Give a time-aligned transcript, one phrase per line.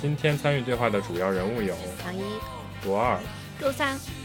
[0.00, 2.22] 今天参与对话的主要人物有唐一、
[2.84, 3.18] 罗二、
[3.60, 4.17] 周三。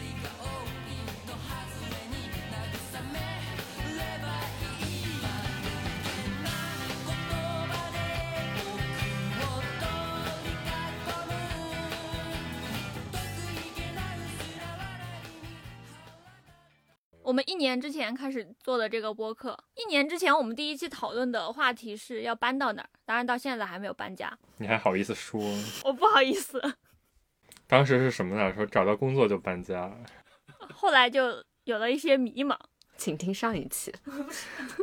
[17.23, 24.37] 我们一年之前开始做的这个播客，一年之前我们第一期讨论的话题是要搬到哪儿，当然到现在还没有搬家。
[24.57, 25.41] 你还好意思说？
[25.85, 26.61] 我不好意思。
[27.65, 28.53] 当时是什么呢？
[28.53, 29.89] 说找到工作就搬家。
[30.73, 32.57] 后来就有了一些迷茫，
[32.97, 33.93] 请听上一期。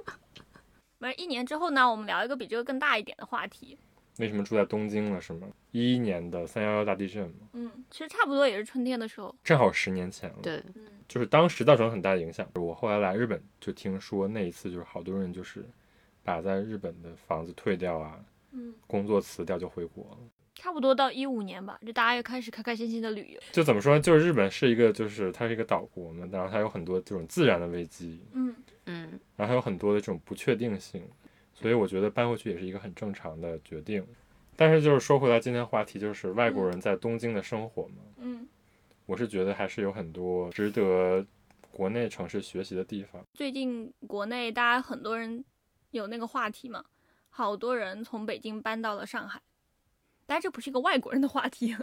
[0.99, 3.79] 没一年之后呢，我们聊一个比这个更大一点的话题。
[4.21, 5.21] 为什么住在东京了？
[5.21, 5.49] 是吗？
[5.73, 7.49] 一一年的三幺幺大地震嘛？
[7.55, 10.37] 嗯，其实差不多也是春天的时候，正好十年前了。
[10.43, 10.63] 对，
[11.09, 12.47] 就是当时造成很大的影响。
[12.55, 15.65] 我后来来日本就听说那一次就是好多人就是
[16.23, 20.19] 把在日本的房子退掉啊，嗯，工作辞掉就回国了。
[20.55, 23.41] 差不多到一五年吧，就大家又开始开开心心的旅游。
[23.51, 23.99] 就怎么说？
[23.99, 31.03] 就是日本是一个，就是它是一个岛国嘛，然后它有很多这种自然的危机，嗯嗯，然后还有很多的这种不确定性，
[31.61, 34.07] 所以我觉得搬回去也是一个很正常的决定。
[34.57, 38.47] 但是就是说回来，今天话题就是外国人在东京的生活嘛，嗯，
[39.07, 41.25] 我是觉得还是有很多值得
[41.71, 43.25] 国内城市学习的地方。
[43.33, 45.43] 最近国内大家很多人
[45.93, 46.85] 有那个话题嘛，
[47.31, 49.41] 好多人从北京搬到了上海，
[50.27, 51.75] 但这不是一个外国人的话题，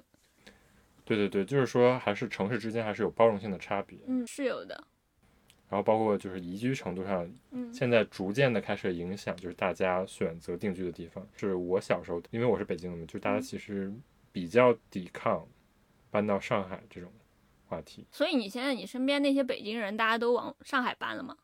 [1.04, 3.98] 对对对，就是说还是城市之间还是有包容性的差别。
[4.06, 4.86] 嗯，是有的，
[5.70, 11.28] 然后包括就是宜居程度上，嗯现在逐渐的开始影响，就是大家选择定居的地方。
[11.36, 13.94] 是我小时候，因为我是北京的嘛，就大家嗯其实
[14.32, 15.46] 比较抵抗
[16.10, 17.12] 搬到上海这种
[17.66, 18.06] 话题。
[18.12, 21.36] 所以你现在你身边那些北京人，大家都往上海搬了吗？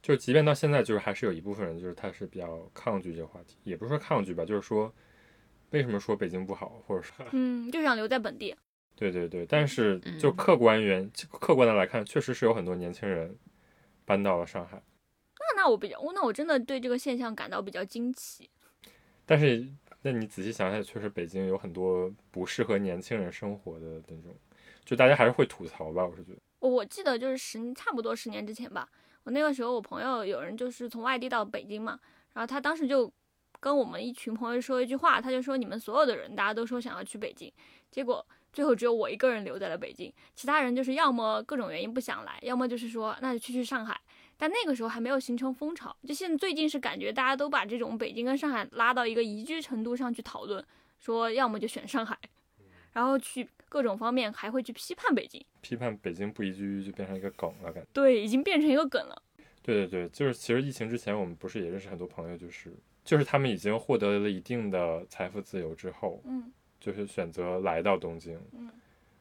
[0.00, 4.92] 就是即便到现在，就是还是有一部分人，就是他是比较抗拒这个话题，也不是说抗拒吧，就是说
[5.70, 8.54] 为什么说北京不好，或者说嗯，就想留在本地。
[9.10, 13.36] 对对对，但是嗯就客观原客观的来看，确实是有很多年轻人
[14.04, 14.80] 搬到了上海。
[15.38, 18.48] 那那我比较，那我真的对这个现象感到比较惊奇。
[19.26, 19.66] 但是，
[20.02, 24.34] 那你仔细想想，确实北京有很多不适合年轻人生活的那种，
[24.84, 26.04] 就大家还是会吐槽吧。
[26.06, 28.88] 我是觉得，我我记得就是十差不多十年之前吧，
[29.24, 31.98] 我那个时候我朋友有人就是从外地到北京嘛，
[32.34, 33.12] 然后他当时就
[33.60, 37.52] 跟我们一群朋友说一句话，他就说你们所有的人大家都说想要去北京，
[37.90, 43.98] 结果最后只有我一个人留在了北京，其他人就是要么各种原因不想来，要么就是说那就去去上海。
[44.36, 50.64] 但那个时候还没有形成风潮，就现在最近是感觉大家都把这种北京跟上海拉到一个宜居程度上去讨论，
[50.98, 52.18] 说要么就选上海，
[52.92, 55.40] 然后去各种方面还会去批判北京。
[55.60, 57.88] 批判北京不宜居就变成一个梗了，感觉。
[57.92, 59.22] 对，已经变成一个梗了。
[59.62, 62.74] 对对对，就是其实疫情之前，我们不是也认识很多朋友，就是
[63.04, 66.52] 就是他们已经获得了一定的财富自由之后，嗯
[66.82, 68.68] 就是选择来到东京，嗯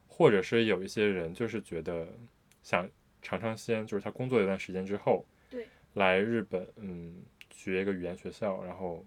[0.08, 2.08] 或者是有一些人就是觉得
[2.64, 2.90] 想
[3.22, 9.06] 尝尝鲜，就是他工作一段时间之后，对，来日本，嗯，学一个语言学校，然后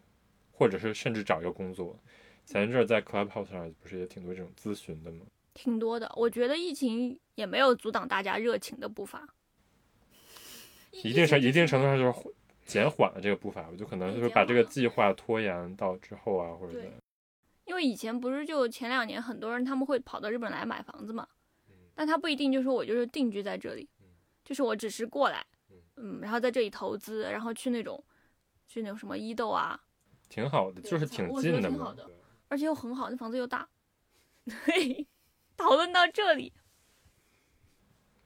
[0.52, 1.98] 或者是甚至找一个工作。
[2.46, 5.26] 前一阵在 Clubhouse 上不是也挺多这种咨询的吗？
[5.52, 6.10] 挺多的。
[6.16, 9.28] 我觉得疫情也没有阻挡大家热情的步伐，
[10.90, 12.34] 一定程一定程度上就是
[12.64, 16.98] 减缓了这个步伐，我就可能就是把这个计划拖延到之后啊，或者对怎样
[17.64, 21.26] 因为以前不是就前两年很多人他们会跑到日本来买房子嘛，
[21.68, 23.88] 嗯但他不一定就说我就是定居在这里，
[24.44, 28.02] 就是我只是过来，嗯嗯，然后在这里投资，然后去那种
[28.66, 29.80] 去那种什么伊豆啊，
[30.28, 31.76] 挺好的，就是挺近的嘛。
[31.76, 32.10] 挺好的
[32.48, 33.68] 而且又很好，那房子又大。
[34.44, 35.06] 对，
[35.56, 36.52] 讨论到这里，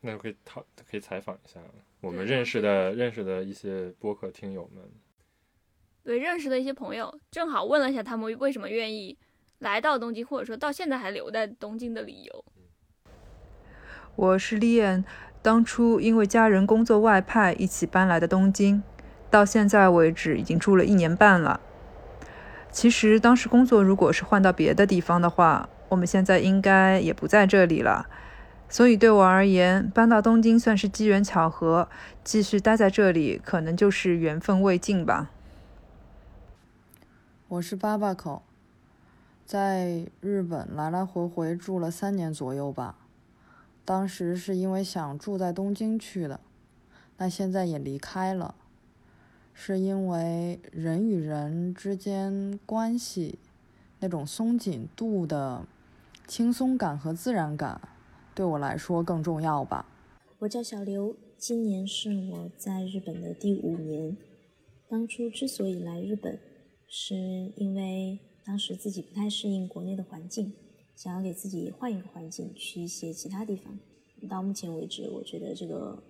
[0.01, 1.61] 那就可以讨可以采访一下
[2.01, 4.91] 我们认识的认识的一些播客听友们。
[6.03, 9.17] 对认识的一些朋友，正好问了一下他们为什么愿意
[9.59, 12.45] 来到东京，或者说到现在还留在东京的理由。
[14.15, 15.03] 我是 Lian，
[15.43, 18.83] 当初因为家人工作外派一起搬来的东京，
[19.31, 21.61] 到现在为止已经住了一年半了。
[22.71, 28.07] 其实当时工作如果是换到别的地方的话，我们现在应该也不在这里了。
[28.69, 31.89] 所以对我而言，搬到东京算是机缘巧合，
[32.23, 35.31] 继续待在这里可能就是缘分未尽吧。
[37.49, 38.43] 我是八八口，
[39.49, 42.99] 在日本来来回回住了三年左右吧。
[43.83, 46.39] 当时是因为想住在东京去的，
[47.17, 48.55] 那现在也离开了，
[49.55, 53.39] 是因为人与人之间关系
[54.01, 55.65] 那种松紧度的
[56.27, 57.81] 轻松感和自然感，
[58.35, 59.87] 对我来说更重要吧。
[60.41, 64.15] 我叫小刘，今年是我在日本的第五年。
[64.87, 66.39] 当初之所以来日本，
[66.87, 67.15] 是
[67.57, 68.19] 因为
[68.49, 70.55] 当时自己不太适应国内的环境。
[70.97, 73.79] 想要给自己换一个环境，去一些其他地方。
[74.27, 76.03] 到目前为止，我觉得这个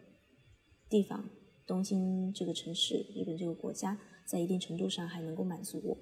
[0.88, 1.28] 地方，
[1.66, 5.98] 东京这个城市，日本这个国家，在一定程度上还能够满足我。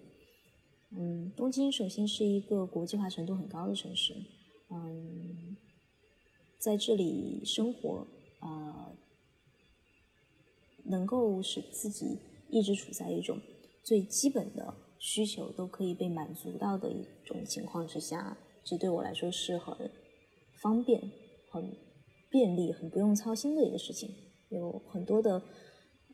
[0.91, 4.15] 嗯，东京首先是一个国际化程度很高的城市。
[4.71, 5.57] 嗯，
[6.61, 8.07] 在这里生活，
[8.41, 8.97] 呃，
[10.85, 12.19] 能够使自己
[12.51, 13.41] 一直处在一种
[13.83, 14.73] 最基本的
[15.07, 18.37] 需求都可以被满足到的一种情况之下。
[18.65, 19.89] 这对我来说是很
[20.61, 21.01] 方便、
[21.49, 21.77] 很
[22.29, 24.13] 便利、很不用操心的一个事情。
[24.49, 25.41] 有很多的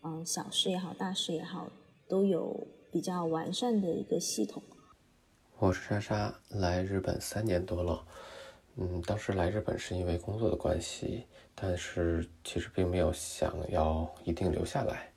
[0.04, 1.72] 嗯小事也好、大事也好，
[2.06, 4.62] 都有比较完善的一个系统。
[5.58, 8.06] 我是莎莎，来日本三年多了。
[8.76, 11.24] 嗯，当时来日本是因为工作的关系，
[11.54, 15.10] 但是其实并没有想要一定留下来。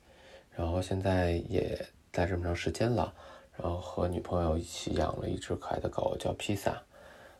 [0.50, 1.78] 然后现在也
[2.10, 3.14] 待这么长时间了，
[3.56, 6.82] 然后和女朋友一起养了一只可爱的狗，叫披萨。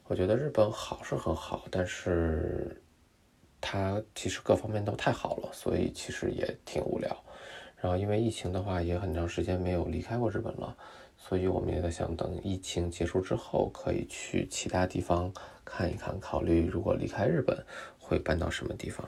[0.08, 2.80] 我觉得日本好是很好，但是
[3.60, 7.16] 它其实各方面都太好了，所以其实也挺无聊。
[7.76, 10.76] 然后因为疫情的话，也很长时间没有离开过日本了，
[11.18, 15.32] 所以我们也在想，等疫情结束之后，可以去其他地方
[15.64, 17.64] 看一看，考虑如果离开日本
[17.98, 19.06] 会搬到什么地方。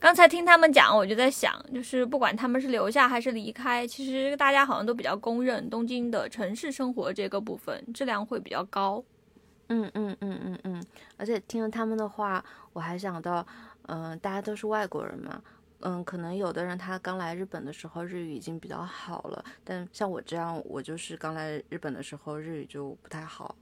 [0.00, 9.02] 刚才听他们讲，我就在想，就是不管他们是留下还是离开，其实大家好像都比较公认，东京的城市生活这个部分质量会比较高。
[9.70, 10.86] 嗯嗯嗯嗯嗯，
[11.16, 12.42] 而且听了他们的话，
[12.72, 13.44] 我还想到，
[13.86, 15.42] 嗯，大家都是外国人嘛，
[15.80, 23.56] 嗯，可能有的人他刚来日本的时候日语已经比较好了，但像我这样，我就是刚来日本的时候日语就不太好，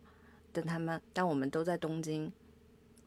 [0.52, 2.30] 但他们，但我们都在东京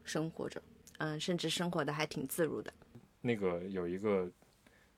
[0.02, 0.60] 生活着，
[0.98, 2.72] 嗯，甚至生活的还挺自如的。
[3.22, 4.30] 那个有一个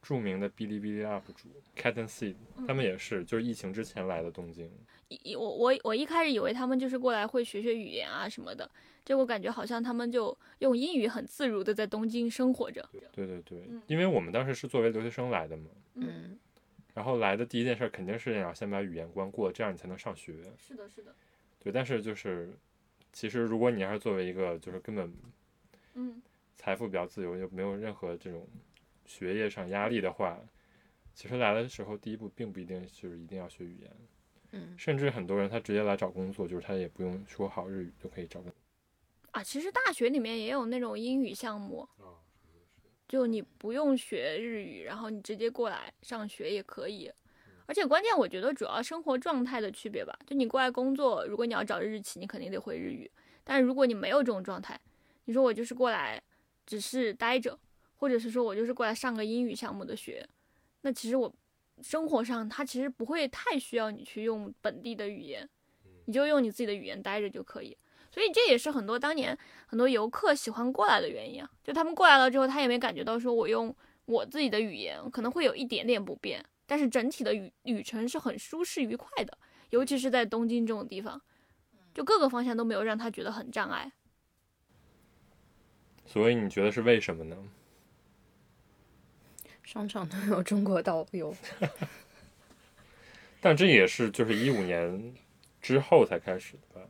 [0.00, 2.34] 著名的哔哩哔哩 UP 主 Cat and Seed，
[2.66, 4.70] 他们也是，就是疫情之前来的东京。
[5.08, 8.68] 一我我我一开始以为他们就是过来会学学语言啊什么的，
[9.04, 12.88] 结果感觉好像他们就用英语很自如的在东京生活着。
[13.12, 16.38] 对对对，因为我们当时是作为留学生来的嘛，嗯，
[16.94, 20.34] 然后来的第一件事肯定是要先把语言关过，这样你才能上学。
[20.56, 21.14] 是的，是的。
[21.62, 22.50] 对，但是就是
[23.12, 25.12] 其实如果你要是作为一个就是根本
[25.94, 26.22] 嗯
[26.56, 28.46] 财富比较自由又没有任何这种
[29.04, 30.38] 学业上压力的话，
[31.14, 33.90] 其实来的时候第一步并不一定就是一定要学语言。
[34.52, 38.56] 嗯，甚至很多人他直接来找工作，就是他也不用说好日语就可以找工作。
[39.30, 41.88] 啊，其实大学里面也有那种英语项目，
[43.08, 47.10] 就你不用学日语，然后你直接过来上学也可以。
[47.64, 53.10] 而且关键我觉得主要生活状态的区别吧，就你过来工作，如果你要找日企，你肯定得会日语。
[53.42, 54.78] 但是如果你没有这种状态，
[55.24, 56.22] 你说我就是过来
[56.72, 57.58] 只是待着，
[57.96, 60.26] 或者是说我就是过来上个英语项目的学，
[60.80, 61.30] 那其实我
[61.82, 65.46] 生活上他其实不会太需要你去用本地的语言，
[66.06, 67.76] 你就用你自己的语言待着就可以。
[68.10, 73.76] 所以这也是很多当年很多游客喜欢过来的原因啊，就他们过来了之后，他也没感觉到说我用
[74.06, 79.36] 我自己的语言可能会有一点点不便，但是整体的旅旅程是很舒适愉快的，
[79.68, 81.20] 尤其是在东京这种地方，
[81.92, 83.92] 就各个方向都没有让他觉得很障碍。
[86.12, 87.36] 所以你觉得是为什么呢？
[89.64, 91.34] 商场都有中国导游，
[93.40, 95.14] 但这也是就是一五年
[95.62, 96.86] 之后才开始的吧，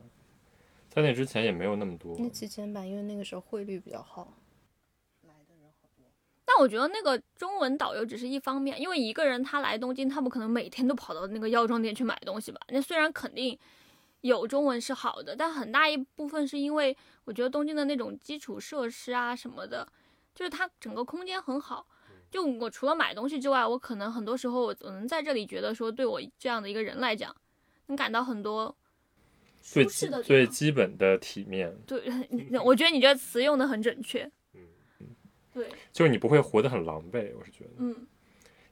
[0.89, 2.17] 在那之前也没有那么多。
[2.19, 4.33] 那期间吧，因为那个时候汇率比较好。
[6.45, 12.59] 但我觉得那个中文导游只是一方面，因为一个人他来东京，他不可能每天都跑到那个药妆店去买东西吧？
[12.67, 13.57] 那虽然肯定
[14.19, 19.87] 有中文是好的，但很大一部分是因为我觉得东京的那种基础设施啊什么的，
[20.35, 21.87] 就是它整个空间很好。
[22.29, 27.35] 就我除了买东西之外，我可能很多时候我能在这里觉得说，对我这样的一个人来讲，
[27.85, 28.75] 能感到很多
[29.61, 32.01] 最最基本的体面，对，
[32.65, 34.29] 我觉得你这个词用的很准确。
[34.53, 34.61] 嗯
[35.53, 37.31] 对，就是你不会活得很狼狈。
[37.37, 38.07] 我是觉得，嗯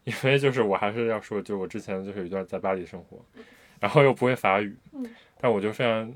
[0.04, 3.24] 因为就是我还是要说，就我之前就是有一段在巴黎生活，
[3.80, 5.08] 然后又不会法语，嗯
[5.40, 6.12] 但我就非常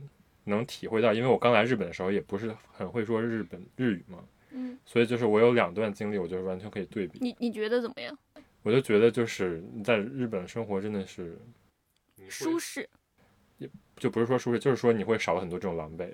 [0.46, 7.20] 能体会到，因为我刚来日本的时候也不是很会说日本日语嘛，嗯，所以就是我有两段经历，我就是完全可以对比。
[7.22, 8.18] 你你觉得怎么样？
[8.64, 11.38] 我就觉得就是在日本生活真的是
[12.28, 12.90] 舒适，
[13.98, 16.08] 就不是说舒适，就是说你会少了很多这种狼狈。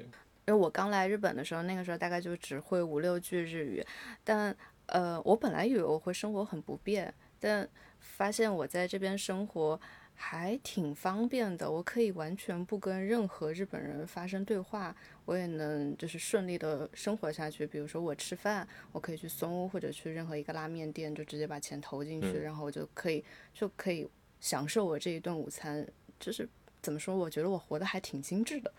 [0.47, 3.85] 因为我刚来日本的时候，那个时候大概就只会五六句日语，
[4.23, 4.55] 但
[4.87, 7.67] 呃，我本来以为我会生活很不便，但
[7.99, 9.79] 发现我在这边生活
[10.13, 17.65] 还挺方便的，我可以完全不跟任何日本人发生对话，我也能就是顺利的生活下去。
[17.65, 24.07] 比如说我吃饭，我可以去松屋或者去任何一个拉面店，就直接把钱投进去，嗯然后我就可以就可以
[24.39, 25.87] 享受我这一顿午餐。
[26.19, 26.47] 就是
[26.83, 28.71] 怎么说，我觉得我活得还挺精致的。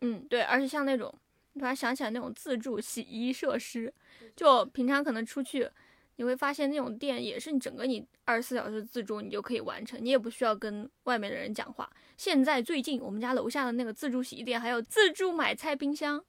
[0.00, 1.14] 嗯，对，而且像那种，
[1.54, 3.92] 突然想起来那种自助洗衣设施，
[4.34, 5.70] 就平常可能出去，
[6.18, 11.88] 你会发现那种店也是你整个你二十四小时自助你就可以完成，你也不需要跟外面的人讲话。
[12.16, 16.22] 现在最近我们家楼下的那个自助洗衣店还有自助买菜冰箱，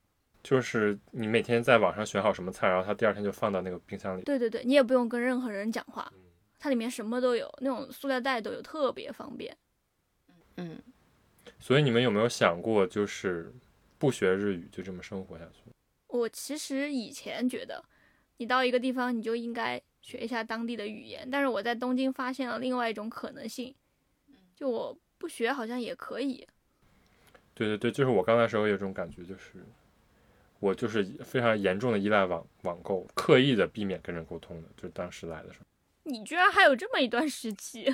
[0.43, 4.21] 就是你每天在网上选好什么菜，然后它第二天就放到那个冰箱里。
[4.21, 6.13] 对对对，你也不用跟任何人讲话，
[6.59, 9.57] 它里面什么都有，那种塑料袋都有，特别方便。
[10.57, 10.77] 嗯，
[11.59, 13.51] 所以你们有没有想过，就是
[13.97, 15.63] 不学日语就这么生活下去？
[16.05, 17.83] 我其实以前觉得，
[18.39, 23.75] 你到一个地方你就应该学一下当地的语言，但是我在东京发现了另外一种可能性，
[24.55, 26.47] 就我不学好像也可以。
[27.53, 29.61] 对对对，就是我刚来的时候有这种感觉，就是
[30.61, 35.65] 我就是非常严重的依赖网网购，刻意的避免跟人沟通的，就是当时来的时候，
[36.03, 37.93] 你居然还有这么一段时期，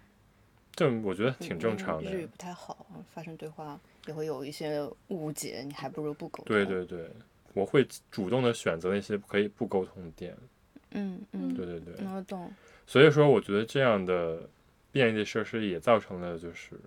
[0.74, 2.22] 这我觉得挺正常的嗯日。
[2.22, 6.46] 语不太好，发生对话也会有一些误解，你还不如不沟通。
[6.46, 7.10] 对，对对，
[7.54, 10.36] 我会主动的选择那些可以不沟通的点。
[10.90, 12.52] 嗯嗯，对对对，嗯我懂。
[12.86, 14.48] 所以说我觉得这样的
[14.92, 16.78] 便利的设施也造成了就是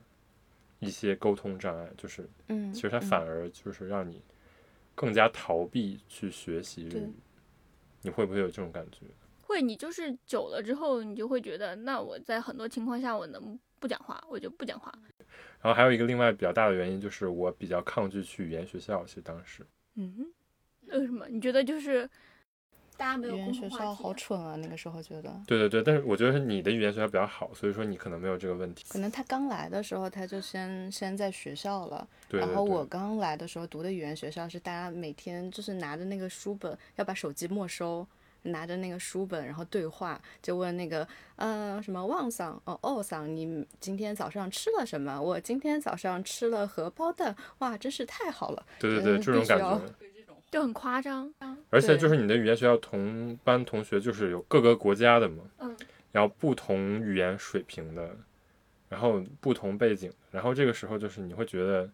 [0.80, 4.22] 一些沟通障碍，就是嗯，其实它嗯反而就是让你
[4.94, 7.14] 更加逃避去学习日对语。
[8.04, 9.06] 你会不会有这种感觉？
[9.42, 14.94] 会你就是久了之后，你就会觉得，那我在很多情况下我能不讲话，我就不讲话。
[15.62, 19.66] 然后还有一个另外比较大的原因就是我比较抗拒去语言学校，其实当时。
[19.96, 20.28] 嗯，
[20.92, 21.28] 为什么？
[21.30, 22.10] 你觉得就是
[22.96, 25.32] 大家没有语言学校好蠢啊，那个时候觉得。
[25.46, 28.86] 对对对，但是我觉得你的语言学校比较好，所以说你可能没有这个问题。
[28.90, 32.08] 可能他刚来的时候，他就先先在学校了。
[32.28, 38.06] 对对然后我刚来的时候读的语言学校是大家每天就是拿着那个书本，要把手机没收，
[38.44, 45.22] 拿着那个书本然后对话，就问那个呃什么旺桑哦哦桑，你今天早上吃了什么？
[45.22, 48.66] 我今天早上吃了荷包蛋，哇，真是太好了。
[48.80, 50.07] 对对对，嗯这种感必须要觉。
[50.50, 51.34] 就很夸张。
[51.70, 55.76] 而且就是你的语言学校同班同学就是有各个国家的嘛，嗯，
[56.12, 58.16] 然后不同语言水平的，
[58.90, 61.90] 然后不同背景，然后这个时候就是你会觉得，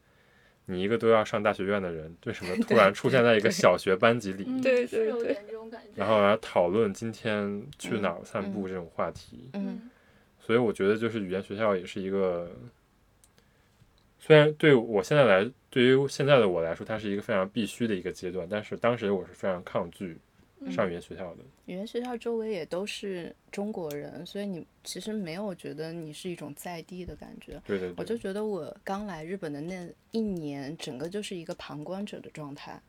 [0.65, 5.89] 你一个都要上大学院的人，为什么突然出现在一个小学班级里，嗯，对对对点这种感觉。
[5.95, 9.49] 然后来讨论今天去嗯哪儿散步这种话题？
[9.53, 9.89] 嗯
[10.45, 12.51] 所以我觉得就是语言学校也是一个，
[14.19, 20.15] 虽然对我现在来，对于现在的我来说，它是一个非常必须的一个阶段，但是当时我是非常抗拒
[20.69, 21.39] 上语言学校的。
[21.65, 27.59] 语言学校周围也都是中国人，所以你其实没有觉得你是一种在地的感觉。
[27.65, 32.79] 对对对，我就觉得我刚来日本的那一年，整个就是一个旁观者的状态。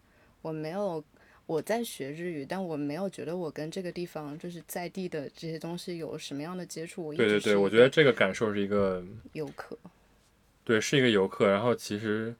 [0.43, 1.03] 我没有
[1.47, 7.15] 我在学日语，但我没有觉得我跟这个地方就是在地的这些东西有什么样的接触。
[7.15, 9.75] 对对对，我觉得这个感受是一个，游客。
[10.65, 11.49] 对，是一个游客。
[11.49, 12.35] 然后其实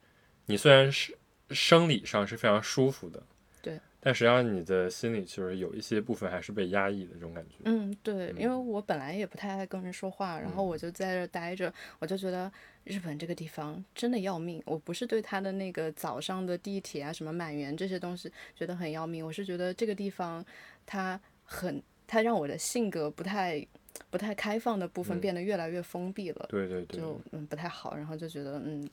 [0.47, 1.17] 你虽然是
[1.51, 3.23] 生理上是非常舒服的，
[3.63, 7.57] 对，但实际上你的心里就是有一些部分还是被压抑的这种感觉。
[7.65, 12.51] 嗯，对，因为嗯我本来也不太爱跟人说话，然后嗯我就在这儿待着，我就觉得
[12.85, 14.63] 日本这个地方真的要命。
[14.67, 20.45] 我不是对它的那个早上的地铁啊、什么满员这些东西觉得很要命，我是觉得这个地方
[20.85, 23.67] 它很，它让我的性格不太
[24.11, 28.87] 不太开放的部分嗯变得越来越封闭了，对对对，就嗯不太好，然后就觉得嗯。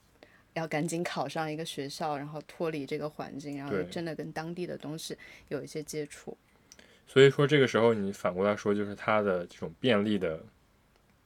[0.54, 5.18] 要赶紧考上一个学校，然后脱离这个环境，然后真的跟当地的东西
[5.50, 6.38] 有一些接触。
[7.08, 10.42] 所以说这个时候你反过来说，就是它的这种便利的、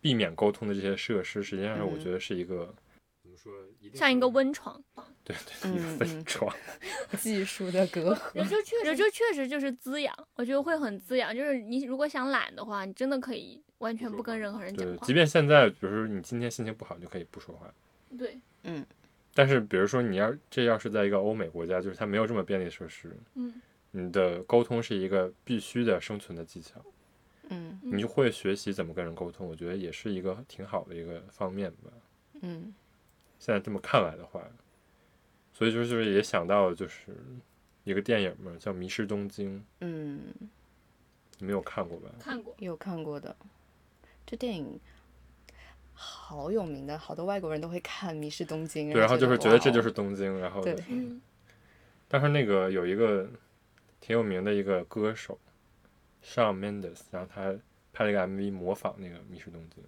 [0.02, 2.74] 避免沟通的这些设施，实际上是我嗯觉得是一个、
[3.22, 3.54] 怎么说，
[3.94, 4.84] 像 一个温床，
[5.24, 6.56] 对对一个嗯嗯分床。
[7.20, 8.36] 技术的隔阂。
[8.36, 11.36] 人就确实就确实就是滋养，我觉得会很滋养。
[11.36, 15.14] 就是你如果想懒的话，你真的可以完全不跟任何人讲对，话即。
[15.14, 17.72] 便现在，比如说你今天心情不好，你就可以不说话。
[18.18, 18.40] 对，
[19.36, 23.54] 但是比如说你要这要是在一个欧美国家，就是它没有这么便利设施，嗯，
[23.92, 26.82] 你的沟通是一个必须的生存的技巧，
[27.50, 31.92] 嗯你就会学习怎么跟人沟通，我觉得也是一个挺好的一个方面吧。
[32.42, 32.74] 嗯。
[33.38, 34.42] 现在这么看来的话，
[35.54, 37.16] 所以就是就是也想到就是
[37.84, 40.22] 一个电影嘛，叫《迷失东京》，嗯，
[41.38, 42.10] 你没有看过吧？
[42.18, 42.56] 看过。
[42.60, 43.36] 有看过的。
[44.26, 44.80] 这电影，
[45.96, 51.20] 好有名的，好多外国人都会看《迷失东京》，对，然后就是觉得这就是东京，然后对嗯，
[52.08, 53.28] 当时那个有一个
[54.00, 55.40] 挺有名的一个歌手
[56.24, 57.56] ，Shawn Mendes，然后他
[57.94, 59.84] 拍了一个 MV 模仿那个《迷失东京》。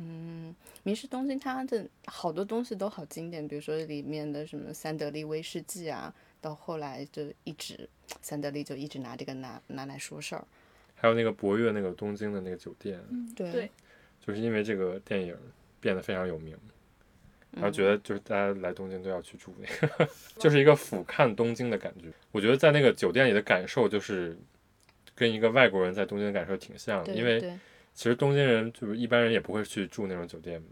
[0.00, 7.88] 嗯，迷失东京它的好多东西都好经典，比如说里面的什么三得利威士忌啊，到后来就一直
[8.22, 10.46] 三得利就一直拿这个拿拿来说事儿。
[10.94, 13.00] 还有那个博越那个东京的那个酒店，
[13.34, 13.70] 对对，
[14.28, 15.34] 就是因为这个电影
[15.80, 16.54] 变得非常有名，
[17.52, 20.06] 然后觉嗯得就是大家来东京都要去住那个，
[20.38, 22.08] 就是一个俯瞰东京的感觉。
[22.30, 24.36] 我觉得在那个酒店里的感受就是
[25.14, 27.40] 跟一个外国人在东京的感受挺像的，因为
[27.94, 30.62] 其实东京人就是一般人也不会去住那种酒店，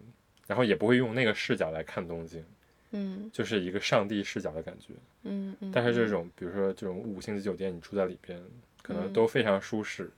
[0.47, 2.45] 然后也不会用那个视角来看东京，
[2.91, 4.93] 嗯就是一个上帝视角的感觉。
[5.23, 8.39] 嗯嗯，但是这嗯种比如说这种五星级酒店，你住在里边，
[8.83, 10.11] 可能嗯都非常舒适，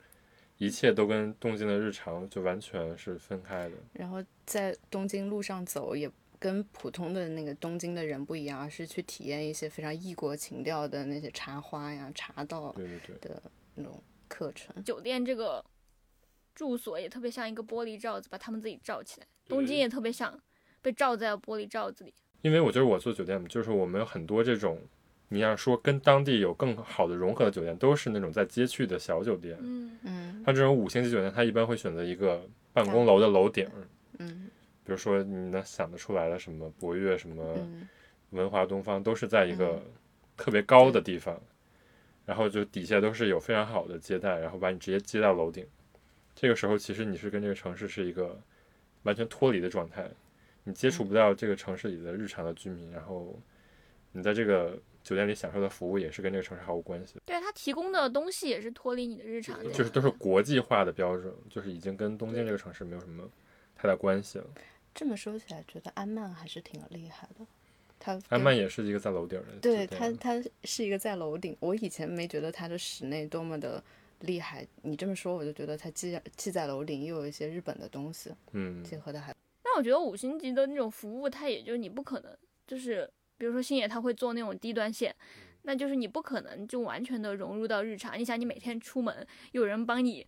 [0.59, 3.73] 一切都跟东京的日常就完全是分开的。
[3.95, 6.11] 然后在东京路上走也。
[6.41, 13.19] 跟普通的那个东京的人不一样，而是去体验一些非常异国情调的那些茶花呀、茶道对对对。
[13.19, 13.43] 的
[13.75, 14.73] 那种课程。
[14.85, 15.65] 酒店这个
[16.55, 19.27] 住所也特别像一个玻璃罩子，把他们自己罩起来。
[19.49, 20.41] 东京也特别像
[20.81, 22.15] 被罩在玻璃罩子里。
[22.43, 24.81] 因为我觉得我做酒店，就是我们有很多这种，
[25.31, 29.59] 你要说跟当地有更好的融合的酒店，都是那种在街区的小酒店。
[29.61, 32.43] 嗯嗯像这种五星级酒店，它一般会选择一个
[32.73, 33.69] 办公楼的楼顶，
[34.19, 34.51] 嗯。
[34.85, 37.89] 比如说你能想得出来的什么博悦、什么嗯。
[38.31, 39.83] 文华东方，都是在一个嗯。
[40.37, 41.37] 特别高的地方，
[42.25, 45.67] 然后就底下都是有非常好的接待，然后把你直接接到楼顶。
[46.33, 48.41] 这个时候，其实你是跟这个城市是一个
[49.03, 50.09] 完全脱离的状态，
[50.63, 53.37] 你接触不到这个城市里的日常的居民，然后
[54.13, 54.79] 你在这个
[55.09, 63.27] 酒店里享受的服务也是跟这个城市毫无关系的，对它提供的东西也是脱离你的日常的，就是都是国际化的标准，就是已经跟东京这个城市没有什么
[63.75, 64.45] 太大关系了。
[64.95, 67.47] 这么说起来，觉得安曼还是挺厉害的。
[67.99, 71.57] 他安曼也是一个在楼顶的对店，它，它是一个在楼顶。
[71.61, 73.83] 我以前没觉得它的室内多么的
[74.21, 79.35] 厉害，你这么说，我就觉得它既既在楼顶，又有一些日本的东西嗯，结合的还。
[79.65, 85.15] 那我觉得五星级的那种服务，它也就你不可能，就是比如说星野他会做那种低端线，
[85.63, 88.19] 那就是你不可能就完全的融入到日常。
[88.19, 90.27] 你想，你每天出门有人帮你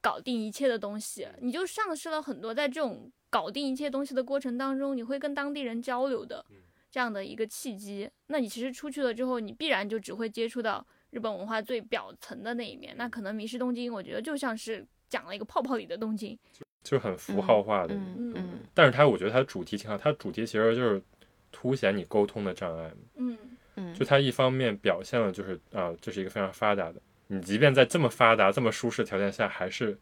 [0.00, 6.44] 搞定一切的东西，你就丧失了很多在这种搞定一切东西的过程当中，你会跟当地人交流的
[6.90, 8.08] 这样的一个契机。
[8.28, 12.94] 那你其实出去了之后，你必然就只会接触到日本文化最表层的那一面。
[12.96, 16.38] 那可能迷失东京，我觉得就像是讲了一个泡泡里的东京。
[16.84, 17.94] 就很符号化的。
[17.94, 21.02] 嗯嗯但是它，我觉得它的主题挺好，它主题其实就是
[21.50, 22.90] 凸显你沟通的障碍。
[23.16, 23.36] 嗯
[23.76, 29.96] 嗯，就它一方面表现了就是啊，这是一个非常发达的，你即便在这么发达、这么舒适条件下，还是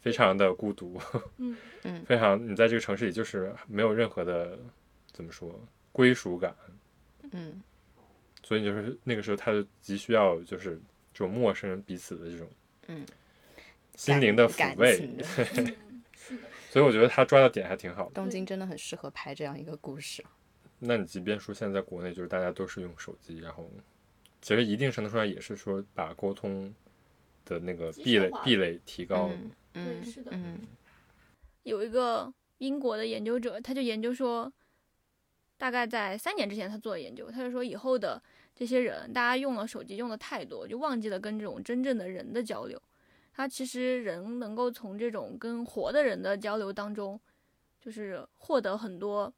[0.00, 1.00] 非常的孤独，
[1.38, 4.58] 嗯嗯非常你在这个城市里就是没有任何的
[5.12, 5.58] 怎么说
[5.90, 6.54] 归属感，
[7.32, 7.62] 嗯
[8.42, 10.78] 所以就是那个时候他就急需要就是
[11.14, 12.46] 这种陌生人彼此的这种
[12.88, 13.06] 嗯
[13.96, 15.08] 心灵的抚慰。
[16.68, 18.10] 所以我觉得他抓的点还挺好的。
[18.14, 20.24] 东京真的很适合拍这样一个故事。
[20.86, 23.70] 那你即便说现在国内就是大家都是用手机，然后
[24.42, 26.72] 其实一定程度上也是说把沟通
[27.44, 29.28] 的那个壁垒壁垒提高。
[29.28, 30.60] 嗯嗯对是的嗯
[31.62, 34.52] 有一个英国的研究者，他就研究说，
[35.56, 38.22] 大概在三年之前他做的研究，他就说以后的
[38.54, 42.80] 这些人，大家用了手机用的太多，就忘记了跟这种真正的人的交流。
[43.32, 47.18] 他其实人能够从这种跟活的人的交流当中，
[47.80, 49.32] 就是获得很多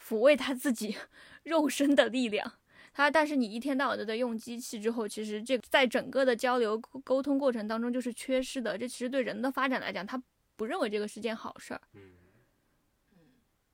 [0.00, 0.96] 抚慰他自己
[1.44, 2.54] 肉身的力量。
[2.92, 8.76] 他但是你一天到晚都在用机器之后，其实这在整个的交流沟沟通过程当中就是缺失的。
[8.76, 10.20] 这其实对人的发展来讲，他
[10.56, 11.80] 不认为这个是件好事儿。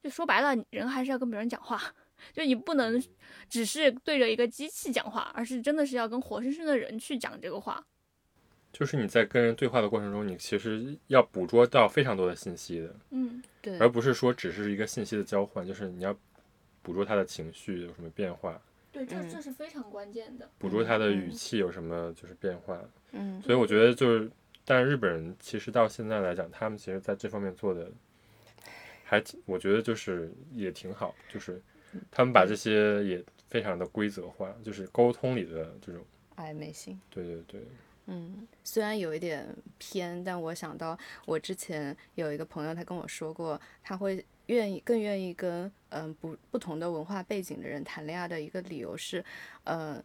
[0.02, 1.80] 就说白了，人还是要跟别人讲话，
[2.34, 3.02] 就你不能
[3.48, 7.82] 只是对着一个机器讲话，而是真的是要跟活生生的人去讲这个话。
[8.74, 16.14] 就是你在跟人对话的过程中，你其实要捕捉到非常多的信息的，嗯，对而不是说只是一个信息的交换，就是你要
[16.82, 18.60] 捕捉他的情绪有什么变化，
[18.90, 20.50] 对，这嗯这是非常关键的。
[20.58, 22.80] 捕捉他的嗯语气有什么就是变化。
[23.12, 24.28] 嗯所以我觉得就是，
[24.64, 27.88] 但是日本人其实到现在来讲，他们其实在这方面做的
[29.04, 31.62] 还挺，我觉得就是也挺好，就是
[32.10, 37.00] 他们把这些也非常的规则化，就是沟通里的这种，暧昧性。
[37.08, 37.60] 对对对，
[38.06, 39.46] 嗯，虽然有一点
[39.78, 49.24] 偏，但我想到我之前有一个朋友，他跟我说过，他会愿意更愿意跟嗯不不同的文化背景的人谈恋爱的一个理由是，
[49.64, 50.02] 呃，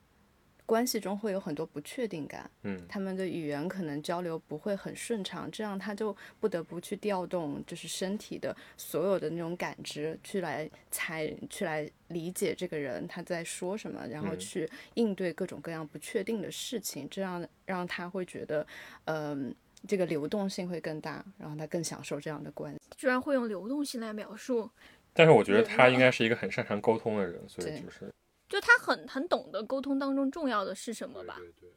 [0.69, 18.67] 关系中会有很多不确定感，嗯，他们的语言可能交流不会很顺畅，这样他就不得不去调动就是身体的所有的那种感知，去来猜，去来理解这个人他在说什么，然后嗯去应对各种各样不确定的事情，这样让他会觉得，
[19.05, 19.51] 嗯、
[19.88, 22.79] 这个流动性会更大，然后他更享受这样的关系。
[22.95, 24.69] 居然会用流动性来描述，
[25.13, 28.13] 但是我觉得他应该是一个很擅长沟通的人，所以就是
[28.49, 31.35] 就他很很懂得沟通当中重要的是什么吧。
[31.38, 31.69] 对对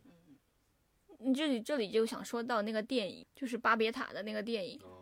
[1.20, 4.98] 嗯这里这里就想说到那个电影，就是巴别塔的那个电影，哦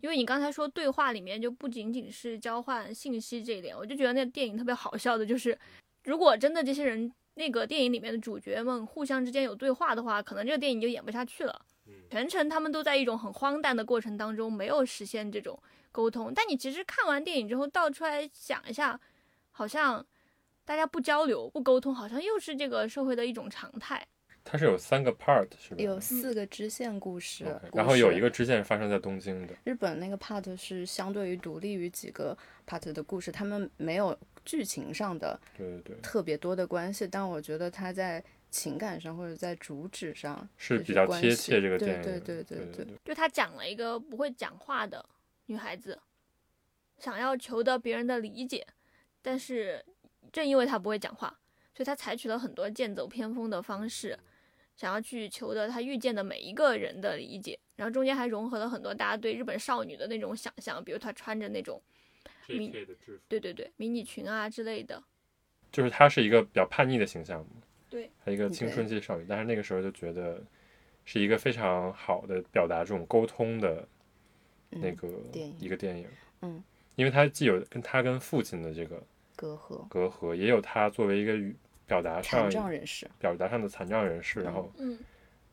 [0.00, 5.58] 因为你刚才说对话里面就不仅仅是交换信息这一点，我就觉得那电影特别好笑的，就是
[6.04, 11.66] 如果真的这些人那个电影里面的主角们互相之间有对话的话，可能这个电影就演不下去了。
[12.08, 15.60] 全程他们都在一种很荒诞的过程当中，没有实现这种
[15.92, 16.32] 沟通。
[16.34, 18.98] 但你其实看完电影之后倒出来想一下，
[19.50, 20.04] 好像
[20.70, 24.06] 大家不交流、不沟通，好像又是这个社会的一种常态。
[24.44, 25.82] 它是有三个 part 是吧？
[25.82, 45.04] 有四个支线故事然后有一个支线发生在东京的，日本那个 part 是相对于独立于几个 part 的故事，他们没有剧情上的对对对，特别多的关系，但我觉得它在情感上或者在主旨上是比较贴切这个对电影的，对对对对对，就他讲了一个不会讲话的
[45.46, 46.00] 女孩子，
[46.96, 48.64] 想要求得别人的理解，
[49.20, 49.84] 但是
[50.32, 51.28] 正因为他不会讲话，
[51.74, 54.18] 所以他采取了很多剑走偏锋的方式，
[54.76, 57.58] 想要去求得他遇见的每一个人的理解。
[57.76, 61.82] 然后中间还融合了很多大家对日本少女的那种想象，比如她穿着那种，
[62.46, 65.02] 迷 JK 的制服，对对对，迷你裙啊之类的。
[65.72, 70.42] 就是她是一个比较叛逆的形象嘛，对，她一个青春期少女，但是那个时候就觉得
[71.06, 73.88] 是一个非常好的表达这种沟通的
[74.68, 75.08] 那嗯个
[75.58, 76.06] 一个电影，
[76.42, 76.62] 嗯，
[76.96, 79.02] 因为它既有跟他跟父亲的这个
[79.40, 81.32] 隔阂，隔阂，也有他作为一个
[81.86, 84.98] 表达上残障人士，表达上的残障人士，然后嗯。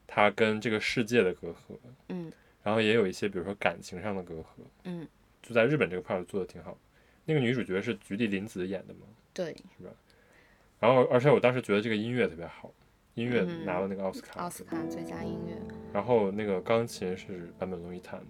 [0.06, 1.78] 他跟这个世界的隔阂，
[2.10, 2.30] 嗯。
[2.64, 4.46] 然后也有一些比如说感情上的隔阂，
[4.84, 5.08] 嗯，
[5.42, 6.78] 就在日本这个 part 做的挺好。
[7.24, 9.92] 那个女主角是菊地凛子演的嘛，对，是吧？
[10.80, 12.74] 然后而且我当时觉得这个音乐特别好，
[13.14, 15.56] 音乐嗯拿了那个奥斯卡，奥斯卡最佳音乐。
[15.94, 18.26] 然后那个钢琴是坂本龙一弹的。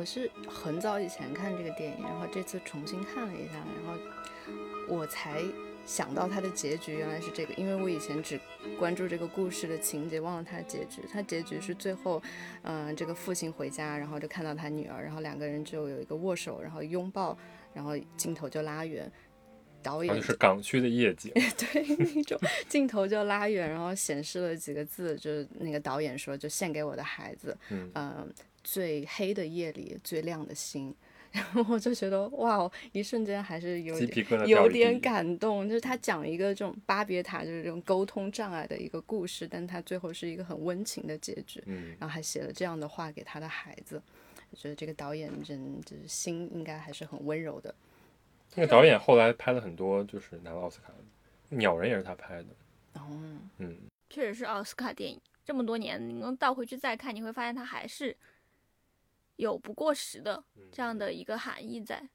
[0.00, 4.00] 我是很早以前看这个电影，然后这次重新看了一下，然后
[4.88, 5.42] 我才
[5.84, 8.40] 想到它的结局原来是这个，因为我以前只
[8.78, 11.02] 关注这个故事的情节，忘了它的结局。
[11.12, 12.22] 它结局是最后，
[12.62, 17.36] 嗯、这个父亲回家，然后就看到他女儿，然后两个人就有一个握手，然后拥抱，
[17.74, 19.12] 然后镜头就拉远，
[19.82, 21.84] 导演就是港区的夜景， 对
[22.14, 27.92] 那种镜头就拉远，然后显示了几个字，就是那个导演说，就献给我的孩子，嗯。
[27.94, 30.94] 嗯，最黑的夜里最亮的星。
[31.32, 35.68] 然后我就觉得哇哦，一瞬间还是有点有点感动。
[35.68, 41.62] 就是他讲一个这种巴别塔，就是这种沟通障碍的一个故事，但他最后是一个很温情的结局。
[41.66, 44.02] 嗯，然后还写了这样的话给他的孩子。
[44.50, 47.72] 我觉得这个导演人就是心应该还是很温柔的。
[48.56, 52.48] 那个导演后来拍了很多，就是拿了奥斯卡的，《鸟人》也是他拍的，
[52.94, 53.06] 哦，
[53.58, 53.76] 嗯，
[54.08, 58.16] 确实是奥斯卡电影，这么多年你能倒回去再看，你会发现他还是
[59.40, 62.08] 有不过时的这样的一个含义在。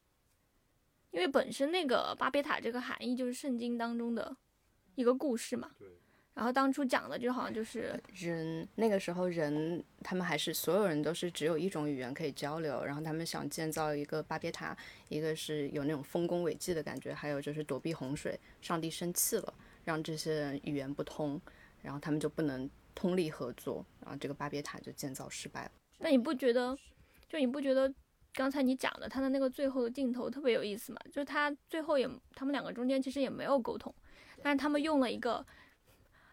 [1.10, 4.36] 因为本身那个巴别塔这个含义就是圣经当中的
[4.96, 5.70] 一个故事嘛，
[6.34, 14.76] 然后当初讲的就好像就是人那个时候人，他们还是所有人都是只有一种语言可以交流，然后他们想建造一个巴别塔，
[15.08, 21.40] 一个是有那种丰功伟绩的感觉，还有就是躲避洪水，上帝生气了，让这些人语言不通，
[21.80, 25.70] 然后他们就不能通力合作，然后这个巴别塔就建造失败了。
[25.98, 26.76] 那你不觉得，
[27.28, 27.92] 就你不觉得
[28.32, 31.00] 刚才你讲的他的那个最后的镜头特别有意思吗？
[31.06, 33.94] 就是他最后也他们两个中间其实也没有沟通，
[34.42, 35.44] 但是他们用了一个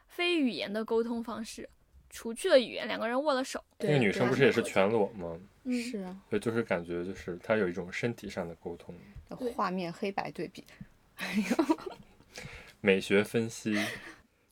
[0.07, 1.67] 非语言的沟通方式，
[2.09, 3.63] 除去了语言，两个人握了手。
[3.79, 5.39] 那个女生不是也是全裸吗？
[5.65, 8.93] 嗯，是啊，对就是感觉就是他有一种身体上的沟通，
[9.39, 10.63] 对画面黑白对比，
[12.81, 13.71] 美学分析，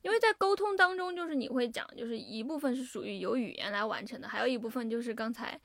[0.02, 5.60] 因为在沟通当中，就是你会讲，就是一部分是属于由语言来完成的，还有一部分就是刚才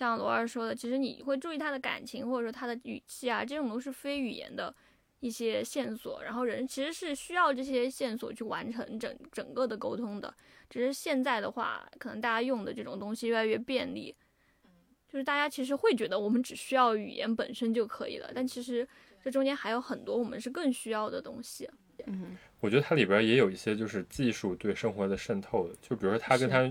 [0.00, 4.74] 像罗二说的，其实你会注意他的感情或者说他的语气啊，这种都是非语言的
[5.20, 6.22] 一些线索。
[6.24, 10.34] 然后人其实是需要这些线索去完成整整个的沟通的。
[10.70, 14.16] 只是现在的话，可能大家用的这种东西越来越便利，
[15.06, 18.88] 就是大家其实会觉得我们只需要语言本身就可以了，但其实
[19.22, 21.68] 这中间还有很多我们是更需要的东西。
[22.06, 26.62] 嗯我觉得它里边也有一些就是技术对生活的渗透的，就比如说他跟他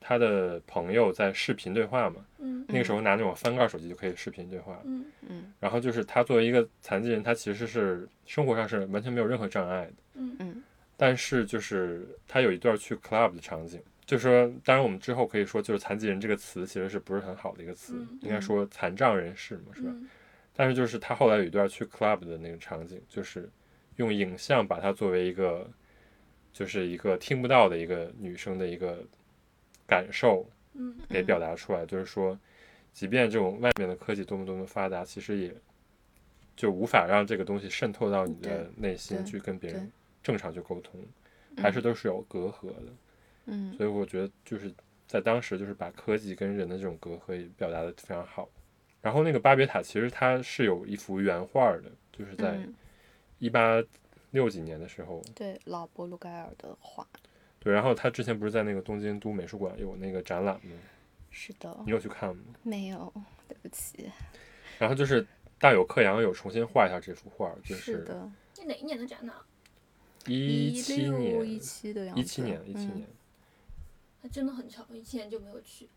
[0.00, 5.04] 他的朋友在视频对话嘛，嗯那个时候拿那种翻盖手机就可以视频对话，嗯。
[5.28, 5.52] 嗯。
[5.58, 10.62] 然后就是他作为一个残疾人，他其实是生活上是完全没有任何障碍的，嗯嗯。
[10.96, 19.90] 但是就是他有一段去 club 的场景，就是说，当然我们之后可以说，就是残疾人这个词其实是不是很好的一个词，嗯应该说残障人士嘛，是吧？
[19.92, 20.08] 嗯。
[20.54, 23.48] 但是就是他后来有一段去 club 的那个场景，就是
[23.96, 25.68] 用影像把它作为一个，
[26.52, 28.98] 就是一个听不到的一个女生的一个
[29.88, 32.38] 感受嗯给表达出来，就是说，
[32.92, 35.52] 即便这种外面的科技多么多么发达，其实也
[36.54, 39.90] 就无法让这个东西渗透到你的内心去跟别人
[40.22, 41.00] 正常去沟通，
[41.56, 42.92] 还是都是有隔阂的。
[43.46, 44.72] 嗯所以我觉得就是
[45.06, 48.46] 在当时就是把科技跟人的这种隔阂也表达的非常好。
[49.00, 52.74] 然后那个巴别塔其实它是有一幅原画的，就是在嗯
[53.38, 53.82] 一八
[54.32, 57.06] 六几年的时候，对老博鲁盖尔的画，
[57.60, 60.72] 对，然后他之前不是在那个东京都美术馆有那个展览吗？
[61.30, 62.42] 是的，你有去看吗？
[62.62, 63.12] 没有，
[63.48, 64.10] 对不起，
[64.78, 65.26] 然后就是
[65.58, 69.34] 大有克洋有重新画一下这幅画，就是的，这哪一年的展览？
[70.26, 73.08] 一七年，一七的样子，一七年，一七嗯年，
[74.22, 75.88] 还真的很巧，一七年就没有去。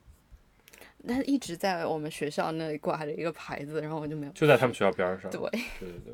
[1.08, 5.30] 他一直在我们学校那里挂着一个牌子，然后我就没有就在他们学校边上。
[5.32, 5.40] 对，
[5.80, 6.14] 对对对。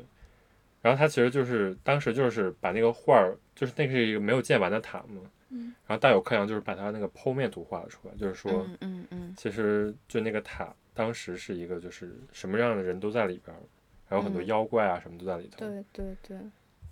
[0.80, 5.74] 然后他其实就是当时就是把那个画儿，就是那是一个没有建完的塔嘛，嗯。
[5.86, 9.34] 然后大有克洋就是把他那个剖面图画了出来，就是说，嗯嗯嗯。
[9.36, 13.60] 其实就那个塔当时是一个就是什么样的人都在里边儿，
[14.08, 14.46] 然后很多嗯。
[14.46, 16.38] 妖怪啊什么都在里头，对对对，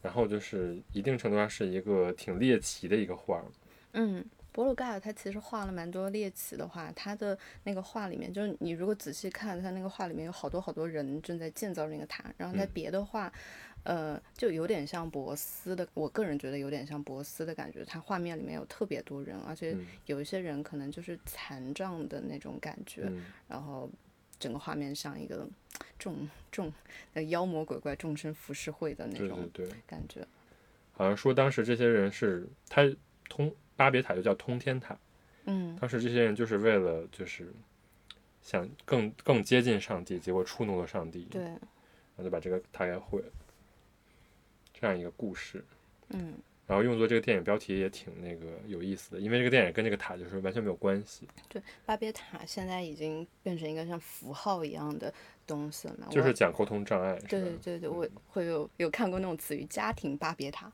[0.02, 3.44] 然后就是一定程度上是一个挺猎奇的一个画儿，
[3.92, 4.24] 嗯。
[4.52, 12.70] 博鲁盖尔他其实画了蛮多猎奇的画，他的那个画里面，就是你如果仔细看他那个画里面有好多好多人正在建造那个塔，然后他嗯。
[12.72, 13.30] 别的画，
[13.86, 19.86] 呃，就有点像博斯的，我个人觉得有点像博斯的感觉，他画面里面有特别多人，而且嗯。
[20.06, 23.88] 有一些人可能就是残障的那种感觉，嗯，然后
[24.40, 25.48] 整个画面像一个
[25.98, 26.72] 众众
[27.14, 30.26] 呃妖魔鬼怪众生浮世绘的那对种对对，感觉。
[30.92, 32.82] 好像说当时这些人是他
[33.28, 34.98] 通巴别塔就叫通天塔，
[35.44, 35.76] 嗯。
[35.80, 37.52] 当时这些人就是为了就是
[38.42, 41.60] 想更更接近上帝，结果触怒了上帝，对，然
[42.18, 43.28] 后就把这个塔给毁了，
[44.78, 45.64] 这样一个故事。
[46.10, 46.34] 嗯
[46.68, 55.14] 然后用作这个电影标题也挺那个有意思的，因为这个电影跟这个塔就是完全没有关系，对，巴别塔现在已经变成一个像符号一样的
[55.46, 56.08] 东西了嘛。
[56.10, 57.56] 就是讲沟通障碍，对？
[57.62, 60.68] 对对，我会有有看过那种词语“家庭巴别塔”，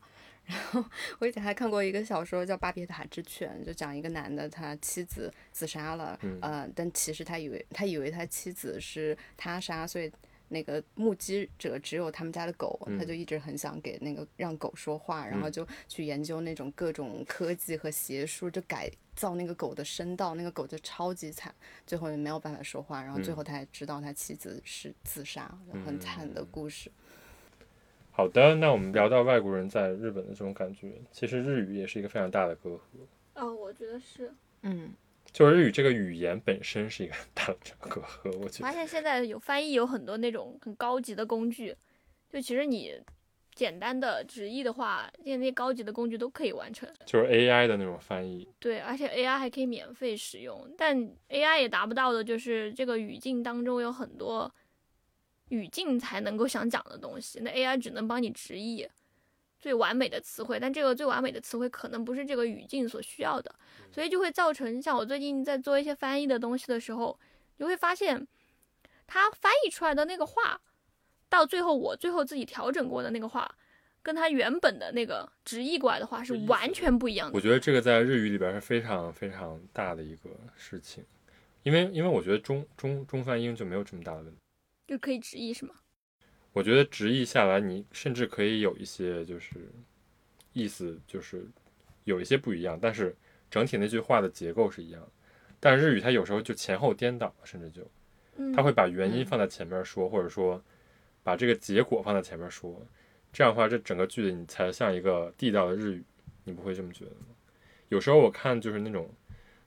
[0.46, 0.82] 然后
[1.18, 10.10] 我以前还看过一个小说叫《巴别塔之犬》，就讲一个男的他妻子自杀了，嗯呃，但其实他以为他以为他妻子是他杀，所以
[10.52, 13.06] 那个目击者只有他们家的狗，他嗯。
[13.06, 15.52] 就一直很想给那个让狗说话，然后嗯。
[15.52, 21.54] 就去研究那种各种科技和邪术，就改造那个狗的声道，那个狗就超级惨，
[21.86, 23.36] 最后也没有办法说话，然后最嗯。
[23.36, 25.52] 后他也知道他妻子是自杀，
[25.84, 26.90] 很惨的故事。
[28.14, 32.80] 好的，那我们聊到外国人在日本的这种感觉，其实日语也是一个非常大的隔阂，
[33.36, 34.30] 哦，我觉得是。
[34.60, 34.92] 嗯，
[35.32, 38.64] 就是日语这个语言本身是一个很 大的隔阂，我觉得。
[38.64, 41.74] 发现现在有翻译有很多那种很高级的工具，
[42.30, 42.94] 就其实你
[43.54, 46.88] 简单的直译的话，现在那些高级的工具都可以完成。
[47.06, 50.96] 就是 AI 的那种翻译，对，而且 AI 还可以免费使用，但
[51.28, 54.52] AI 也达不到的就是这个语境当中有很多
[55.48, 58.88] 语境才能够想讲的东西，那 AI 只能帮你直译
[59.62, 63.55] 最完美的词汇，但这个最完美的词汇可能不是这个语境所需要的，
[63.90, 67.18] 所以就会造成像我最近在做一些翻译的东西的时候，
[67.57, 68.27] 你会发现
[69.07, 70.61] 他翻译出来的那个话，
[71.31, 73.55] 到最后我最后自己调整过的那个话。
[74.05, 77.40] 跟他原本的那个直译过来的话是完全不一样的我。
[77.40, 81.05] 觉得这个在日语里边是非常非常大的一个事情，
[81.62, 84.40] 因为因为我觉得中中中翻英就没有这么大的问题。
[84.88, 85.77] 就可以直译是吗？
[86.52, 89.56] 我觉得直译下来，你甚至可以有一些就是
[90.52, 91.46] 意思就是
[92.04, 93.16] 有一些不一样，但是
[93.50, 95.08] 整体那句话的结构是一样的。
[95.58, 97.82] 但是日语它有时候就前后颠倒，甚至就
[98.36, 100.62] 嗯，它会把原因嗯放在前面说，或者说
[101.22, 102.84] 把这个结果放在前面说，
[103.32, 106.04] 这样的话，这整个句子你才像一个地道的日语，
[106.44, 107.28] 你不会这么觉得吗？
[107.88, 109.08] 有时候我看就是那种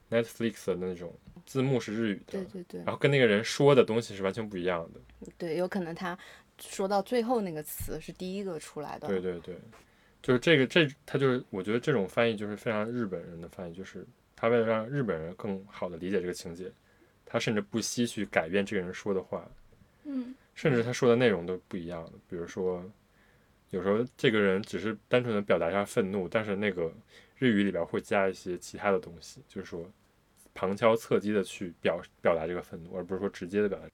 [0.09, 5.31] Netflix 的那种字幕是日语的，对对对然后跟那个人说的东西是完全不一样的。
[5.37, 6.17] 对，有可能他
[6.59, 9.07] 说到最后那个词是第一个出来的。
[9.07, 9.55] 对对对，
[10.21, 16.71] 就是这个这他就是我觉得这种翻译就是非常日本人的翻译，就是他为了让日本人更好的理解这个情节，
[17.25, 19.47] 他甚至不惜去改变这个人说的话，
[20.03, 22.13] 嗯甚至他说的内容都不一样的。
[22.29, 22.83] 比如说，
[23.71, 26.89] 有时候这个人只是单纯的表达一下愤怒，但是那个
[27.37, 29.85] 日语里边会加一些其他的东西，就是说
[30.53, 33.85] 旁敲侧击的去表表达这个愤怒，而不是说直接的表达。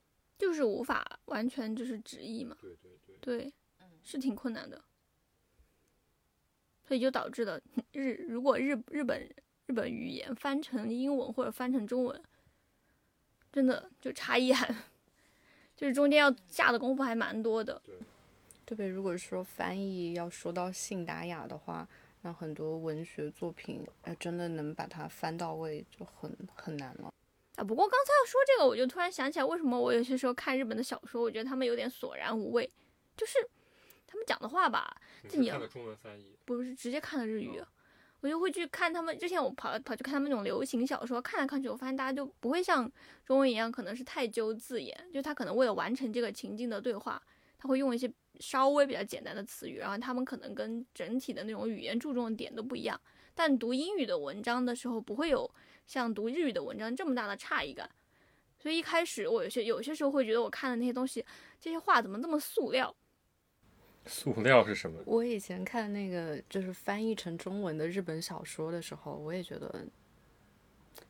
[0.41, 2.57] 就是无法完全就是直译嘛。
[2.59, 3.15] 对对对。
[3.21, 3.53] 对，
[4.01, 4.83] 是挺困难的，
[6.87, 9.29] 所以就导致了日如果日日本
[9.67, 12.23] 日本语言翻成英文或者翻成中文，
[13.51, 14.75] 真的就差异还
[15.77, 17.79] 就是中间要下的功夫还蛮多的。
[18.65, 21.87] 特别如果说翻译要说到信达雅的话，
[22.23, 27.13] 那很多文学作品，哎，真的能把它翻到位就很很难了。
[27.61, 32.67] 啊，不过刚才要说这个，我就突然想起来，为什么我有些时候看日本的小说，我觉得他们有点索然无味，
[33.15, 33.37] 就是
[34.07, 34.97] 他们讲的话吧，
[35.29, 37.61] 就你要中文翻译，不是直接看的日语，
[38.21, 39.15] 我就会去看他们。
[39.15, 42.91] 之前我跑跑去看他们那种流行小说，看来看去，我发现大家就不会像
[43.23, 47.21] 中文一样，可能是太揪字眼，就他可能为了完成这个情境的对话，
[47.59, 52.99] 他会用一些稍微比较简单的词语，然后他们可能跟整体的那种语言注重的点都不一样。
[53.33, 55.49] 但读英语的文章的时候，不会有
[55.87, 57.89] 像读日语的文章这么大的诧异感。
[58.59, 61.25] 所以一开始我有些有些时候会觉得我看的那些东西，
[61.59, 62.95] 这些话怎么那么塑料？
[64.05, 65.01] 塑料是什么？
[65.05, 69.85] 我以前看那个就是翻译成中文的日本小说的时候，我也觉得，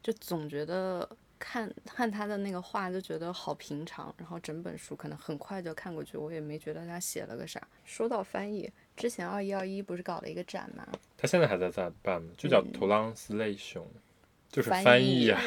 [0.02, 7.66] 就总觉得看看他的那个话就觉得好平常，然后整本书可能很快就看过去，我也没觉得他写了个啥。
[7.84, 10.88] 说到翻译，之前二一二一不是搞了一个展吗？
[11.18, 12.32] 他现在还在在办吗？
[12.38, 13.86] 就叫嗯 translation，、
[14.52, 15.42] 就是翻翻译译啊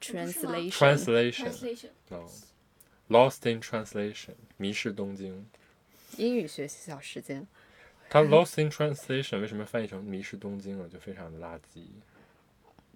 [0.00, 2.28] Translation，，translation，translation 哦
[3.08, 5.46] ，lost in translation，迷失东京。
[6.16, 7.46] 英语学习小时间。
[8.08, 10.88] 他 lost in translation 为什么翻译成迷失东京了？
[10.88, 11.82] 就非常的垃圾。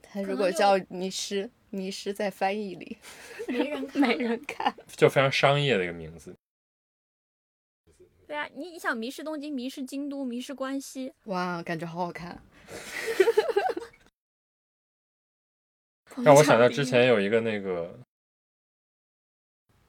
[0.01, 2.97] 他如果叫迷失，迷失在翻译里，
[3.49, 4.75] 没人 没人看。
[4.89, 6.35] 就非常商业的一个名字。
[8.33, 12.41] 对啊，你你想迷失东京、迷失京都、迷失关西，哇，感觉好好看。
[16.25, 17.95] 让我想到之前有一个那个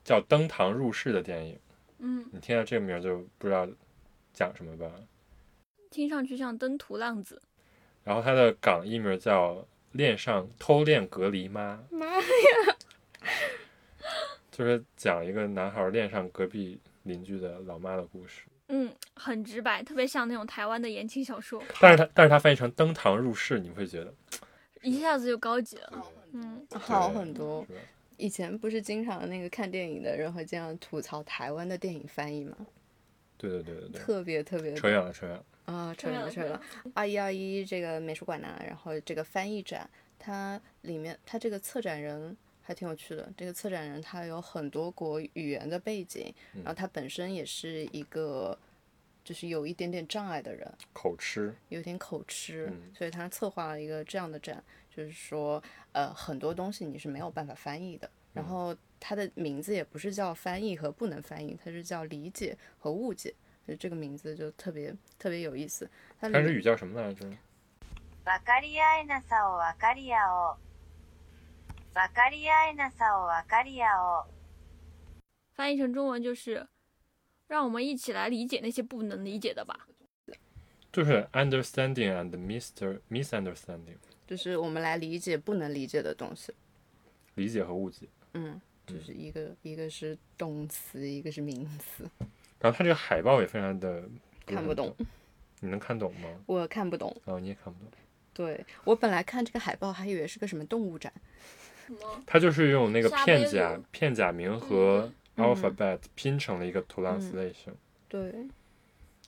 [0.04, 1.58] 叫《登堂入室》的电影，
[2.00, 3.66] 嗯，你听到这个名儿就不知道
[4.34, 4.92] 讲什么吧？
[5.90, 7.42] 听上去像登徒浪子。
[8.04, 9.54] 然后它的港译名叫
[9.94, 12.76] 《恋上偷恋隔离妈》，妈呀！
[14.52, 18.44] 就是讲一个男孩恋上隔壁邻居的老妈的故事。
[18.70, 24.14] 嗯，很直白，特别像那种台湾的言情小说，但是它但是它翻译成《登堂入室》，你会觉得
[24.82, 26.06] 一下子就高级了。
[26.32, 27.66] 嗯，好很多。
[28.18, 32.56] 以前不是经常那个看电影的人会这样吐槽台湾的电影翻译吗？
[33.38, 35.46] 对对对对对，特别特别扯远了扯远了。
[35.66, 36.62] 啊，扯远了远了扯远了。
[36.94, 43.31] 二一二一这个美术馆呢，然后这个翻译展，它里面它这个策展人还挺有趣的。
[43.37, 48.59] 这个策展人他有很多国语言的背景，然后他本身也是一个
[49.25, 54.63] 就是有一点点障碍的人，口吃，有点口吃，嗯所以他策划了一个这样的展，
[54.95, 58.11] 就是说，呃，很多东西你是没有办法翻译的。
[58.35, 63.35] 然后它的名字也不是叫翻译和不能翻译，它是叫理解和误解。
[63.67, 65.91] 就这个名字就特别特别有意思。
[66.21, 67.27] 它里面它日语叫什么来着？
[68.25, 70.57] 分かり合えなさを分かり合おう。
[71.95, 74.25] 分かり合えなさを分かり合おう。
[75.55, 76.67] 翻译成中文就是，
[77.49, 79.89] 让我们一起来理解那些不能理解的吧。
[80.91, 86.53] 就是 understanding and mister misunderstanding，就是我们来理解不能理解的东西。
[87.35, 88.09] 理解和误解。
[88.33, 92.09] 嗯，就是一个一个是动词，一个是名词，
[92.59, 94.09] 然后它这个海报也非常的是
[94.47, 94.97] 很看不懂，
[95.61, 96.29] 你能看懂吗？
[96.47, 97.15] 我看不懂。
[97.27, 97.91] 哦，你也看不懂。
[98.33, 101.13] 对我本来看这个海报还以为是个什么动物展，
[101.86, 102.24] 什么？
[102.26, 107.74] 它就是用那个片假片假名和嗯 alphabet 拼成了一个 translation，、
[108.08, 108.48] 对，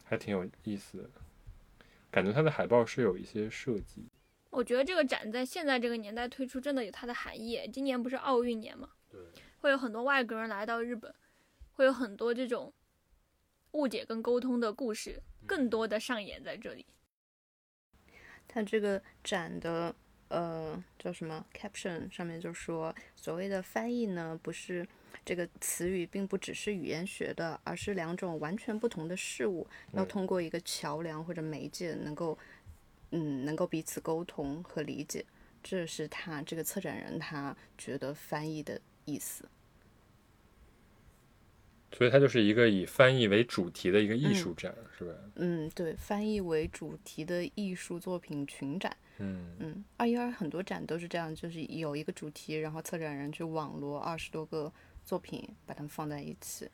[0.03, 1.10] 还挺有意思的。
[2.12, 4.06] 感觉它的海报是有一些设计。
[4.51, 7.70] 我觉得这个展在现在这个年代推出，真的有它的含义。
[7.74, 8.89] 今年不是奥运年嘛，
[9.60, 11.14] 会有很多外国人来到日本，
[11.74, 12.74] 会有很多这种
[13.72, 16.86] 误解跟沟通的故事，更多的上演在这里。
[18.47, 19.93] 它这个展的
[20.30, 24.88] 呃叫什么 caption 上面就说，所谓的翻译呢，不是
[25.24, 32.38] 这个词语并不只是语言学的，而是两种完全不同的事物，要嗯通过一个桥梁或者媒介，能够
[33.12, 35.26] 嗯能够彼此沟通和理解。
[35.64, 39.46] 这是他这个策展人他觉得翻译的意思。
[41.92, 45.14] 所以它就是一个以翻译为主题的一个艺术展，是吧？
[45.36, 48.96] 嗯，对，翻译为主题的艺术作品群展。
[49.18, 54.72] 嗯嗯，二一二很多展都是这样，就是有一个主题，然后策展人去网罗二十多个
[55.03, 56.70] 作品，把它们放在一起。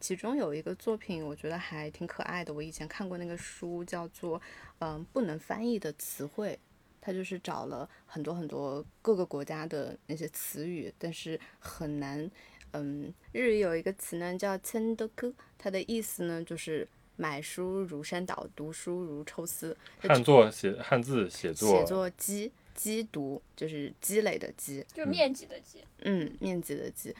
[0.00, 2.52] 其中有一个作品，我觉得还挺可爱的。
[2.52, 4.40] 我以前看过那个书，叫做
[4.80, 6.54] 《嗯不能翻译的词汇》，
[7.00, 12.28] 它就是找了很多很多各个国家的那些词语，但是很难。
[12.72, 16.86] 嗯，日语有一个词呢叫“千德科”，它的意思呢就是
[17.16, 19.76] 买书如山倒，读书如抽丝。
[19.98, 25.82] 汉作写汉字写作，写作积积读就是积累的积，就是面积的积。
[26.02, 27.14] 嗯，面积的积，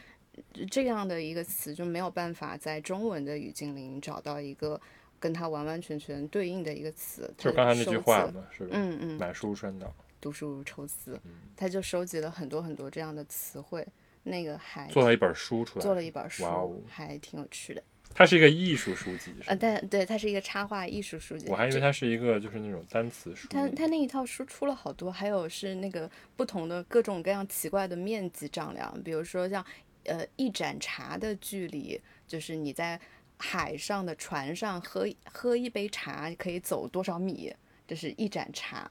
[0.69, 4.79] 这样的一个词就没有办法在中文的语境里找到一个
[5.19, 7.33] 跟它完完全全对应的一个词。
[7.37, 8.69] 就是刚才那句话嘛，是吧？
[8.73, 9.91] 嗯嗯，买书如山倒，
[10.21, 13.85] 读书如抽丝，嗯他就收集了很多很多这样的词汇，
[14.21, 17.81] 那个还做了一本书出来，做了一本书，哇哦还挺有趣的。
[18.13, 21.47] 它是一个艺术书籍，是呃，但对，它是一个插画艺术书籍。
[21.49, 23.47] 我还以为它是一个就是那种单词书。
[23.49, 29.63] 它它那一套书出了好多，还有是那个不同的各种各样奇怪的面积丈量，比如说像
[30.05, 32.99] 呃一盏茶的距离，就是你在
[33.37, 37.53] 海上的船上喝喝一杯茶可以走多少米，
[37.87, 38.89] 这是一盏茶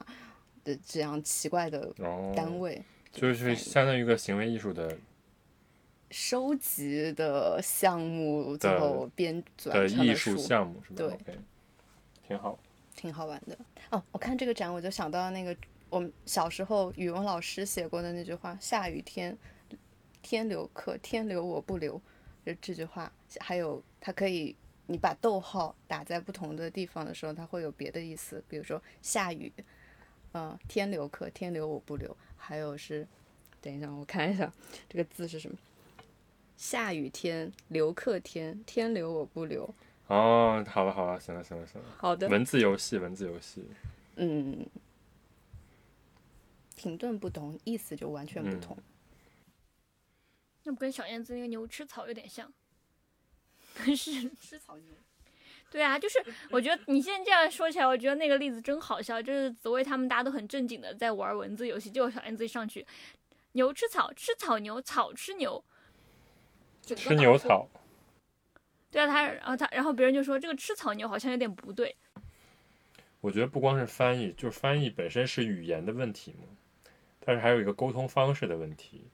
[0.63, 2.81] 的这样奇怪的哦单位。
[3.11, 4.95] 就是相当于一个行为艺术的
[6.09, 11.37] 收集的项目，最后编的纂成艺了书，术项目，是吧对
[12.27, 12.57] 挺好。
[12.95, 13.55] 挺好玩的。
[13.91, 15.55] 哦，我看这个展，我就想到那个
[15.89, 19.37] 我们小时候语文老师写过的那句话：“下雨天，
[20.23, 22.01] 天留客，天留我不留。”
[22.43, 24.55] 就这句话，还有它可以，
[24.87, 29.53] 你把逗号打在不同的地方的时候，它会有别的意思，比如说下雨，
[30.31, 32.17] 呃，天留客，天留我不留。
[32.35, 33.07] 还有是，
[33.61, 34.51] 等一下，我看一下
[34.89, 35.55] 这个字是什么。
[36.57, 39.73] 下雨天，留客天，天留我不留。
[40.07, 41.87] 哦，好了好了，行了行了行了。
[41.97, 43.63] 好的，文字游戏，文字游戏。
[44.15, 44.65] 嗯，
[46.75, 48.77] 停顿不同，意思就完全不嗯同。
[50.63, 52.51] 那不跟小燕子那个牛吃草有点像？
[53.77, 54.93] 但是吃草牛。
[55.69, 59.21] 对啊，就是我觉得你现在这样说起来，我觉得那个例子真好笑。
[59.21, 62.87] 就是紫薇他们大家都很正经的在玩文字游戏，结果小燕子一上去，
[63.51, 65.61] 牛吃草，吃草牛，草吃牛，
[66.95, 67.67] 吃牛草，
[68.89, 71.95] 对啊，他然后他然后别人就说这个吃草牛好像有点不对。
[73.19, 76.47] 我觉得不光是翻译，就是翻译本身是语言的问题嘛，
[77.19, 79.09] 但是还有一个沟通方式的问题。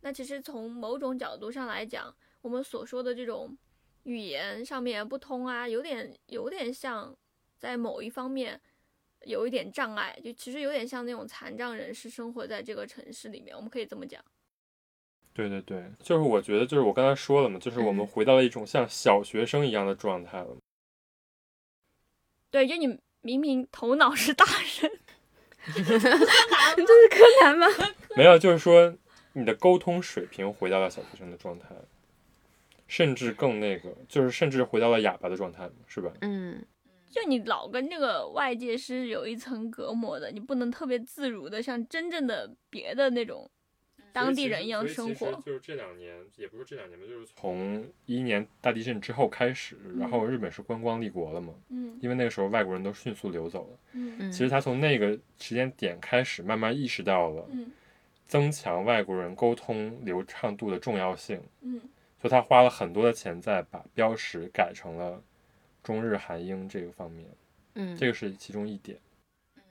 [0.00, 3.58] 那其实从某种角度上来讲，我们所说的这种
[4.04, 7.14] 语言上面不通啊，有点有点像
[7.58, 8.58] 在某一方面
[9.24, 14.24] 有一点障碍，就其实有点像那种残障人士生活在这个城市里面，我们可以这么讲。
[15.48, 20.56] 对对对，就是我觉得，就是我刚才说了嘛，就是我们嗯回到了一种像小学生一样的状态了。
[22.50, 24.44] 对，就你明明头脑是大
[24.80, 24.92] 人，
[25.72, 27.66] 这是柯南吗？
[28.16, 28.94] 没有，就是说
[29.32, 31.68] 你的沟通水平回到了小学生的状态，
[32.86, 36.12] 甚至更那个，就是甚至回到了哑巴的状态，是吧？
[36.20, 36.62] 嗯，
[37.10, 43.50] 就你老跟这个外界是有一层隔膜的，你不能特别自如的像真正的别的那种
[44.12, 45.32] 当地人一样生活。
[45.44, 53.78] 就是这两年，也不是这两年吧，就是从一一年大地震之后开始，然后日本是观光立国了嘛，嗯因为那个时候外国人都迅速流走了。
[53.92, 57.70] 嗯嗯其实他从那个时间点开始，慢慢意识到了嗯
[58.26, 61.80] 增强外国人沟通流畅度的重要性，嗯
[62.20, 65.22] 所以他花了很多的钱在把标识改成了
[65.82, 67.26] 中日韩英这个方面，
[67.74, 68.98] 嗯，这个是其中一点。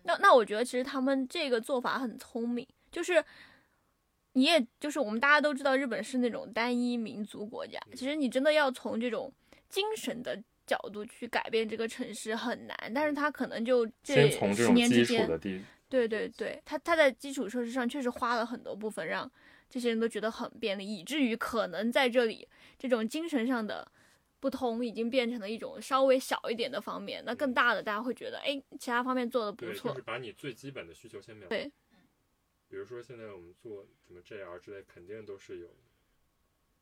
[0.02, 3.24] 那那我觉得其实他们这个做法很聪明，就是
[4.34, 9.34] 你也就是我们大家都知道日本是那种单一民族国家，其实你真的要从这种
[9.68, 19.30] 精神的角度去改变这个城市很难，但是他可能就这十种基础年之间，的地，对对对，他他在基础设施上确实花了很多部分，让
[19.68, 23.92] 这些人都觉得很便利，以至于可能在这里这种精神上的
[24.40, 31.72] 不通已经变成了一种稍微小一点的方面，那更大的大家会觉得，哎，其他方面做的不错，就是把你最基本的需求先秒对。
[32.70, 35.68] 比如说现在我们做什么 JR 之类，肯定都是有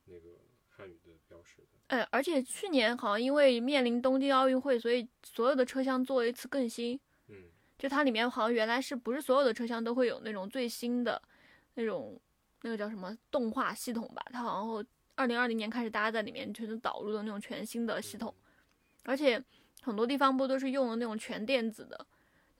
[0.06, 1.68] 那个汉语的标识的。
[1.88, 7.46] 哎，而且去年好像因为面临东京奥运会，所以所有的车厢做了一次更新，嗯，
[7.78, 11.22] 就它里面好像原来是不是所有的车厢都会有那种最新的
[11.76, 12.20] 那种
[12.64, 14.22] 那个叫什么动画系统吧？
[14.34, 14.86] 它好像
[15.16, 18.36] 二零二零年开始大家在里面全都导入的那种全新的系统，
[19.04, 19.42] 而且
[19.82, 22.06] 很多地方不都是用的那种全电子的，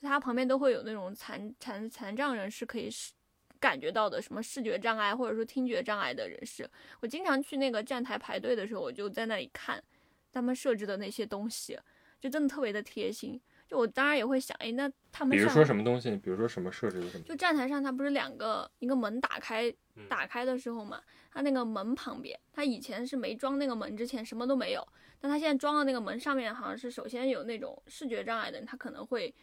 [0.02, 3.12] 它旁边都会有那种残残残障人士可以视
[3.60, 6.70] 感觉到的什么视觉障碍或者说听觉障碍的人士。
[7.02, 9.84] 我经常去那个站台排队的时候，我就在那里看
[10.32, 11.78] 他们设置的那些东西，
[12.20, 13.40] 就真的特别的贴心。
[13.68, 19.70] 就我当然也会想，哎，那他们比如说什么东西，比如说什么设置的什么，就站台上，它不是两个一个门打开
[20.08, 21.02] 打开的时候嘛，
[21.34, 24.88] 它那个门旁边，它以前是没装那个门之前什么都没有，
[25.20, 29.34] 但他现在装的那个门上面好像是首先有那种视觉障碍的人，他可能会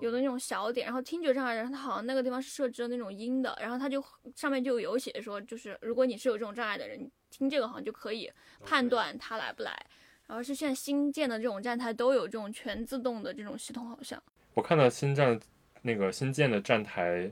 [0.00, 4.02] 有的那种小点，然后听觉障碍的人，他好像那个地方是设置了那种音的，然后他就
[4.34, 8.30] 上面就有写说，就是如果你是有这种障碍的人，听这个好像就可以
[8.64, 9.86] 判断他来不来。
[10.26, 14.22] 然后是现在新建的这种站台都有这种全自动的这种系统，好像。
[14.54, 15.38] 我看到新站
[15.82, 17.28] 那个新建的站台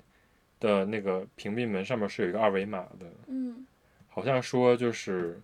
[0.58, 3.64] 的那个屏蔽门上面是有一个二维码的，嗯
[4.08, 5.40] 好像说就是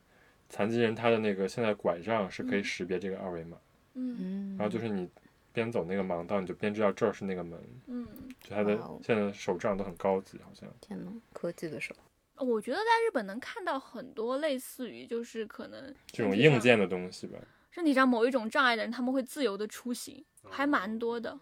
[0.55, 2.65] 残疾人他的那个现在拐杖是可以嗯。
[2.65, 3.59] 识别这个二维码，
[3.95, 4.17] 嗯。
[4.21, 5.11] 嗯，然后就是你
[5.53, 8.07] 边走那个盲道，你就边知道这儿是那个门，嗯，
[8.41, 10.73] 就他的现在手杖都很高级，好像。
[10.81, 11.93] 天呐，科技的手，
[12.37, 17.37] 我觉得在日本能看到很多类似于就是可能这种硬件的东西吧，
[17.73, 21.37] 身体上某一种障碍的人，他们会自由的出行，还蛮多的。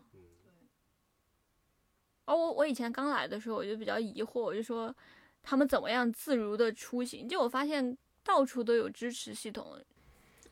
[2.24, 4.94] 而我我以前刚来的时候，我就比较疑惑，我就说
[5.42, 7.28] 他们怎么样自如的出行？
[7.28, 7.94] 就我发现
[8.24, 9.78] 到处都有支持系统。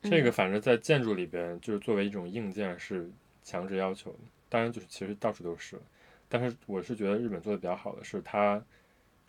[0.03, 3.09] 这个反正在建筑里边就是作为一种硬件是
[3.43, 4.19] 强制要求的，
[4.49, 5.79] 当然就是其实到处都是，
[6.27, 8.63] 但是我是觉得日本做的比较好的是它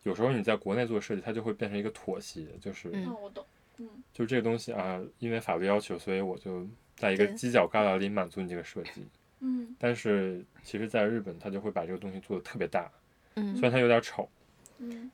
[0.03, 3.45] 有时候你在国内做设计，它就会变成一个妥协，就是、嗯哦，我懂。
[3.79, 9.07] 嗯就这个东西啊，因为法律要求，所以我就在一个犄角旮旯里满足你这个设计。
[9.41, 12.91] 嗯但是其实，在日本，它就会把这个东西做的特别大，
[13.35, 14.29] 嗯虽然它有点丑，
[14.79, 15.11] 嗯。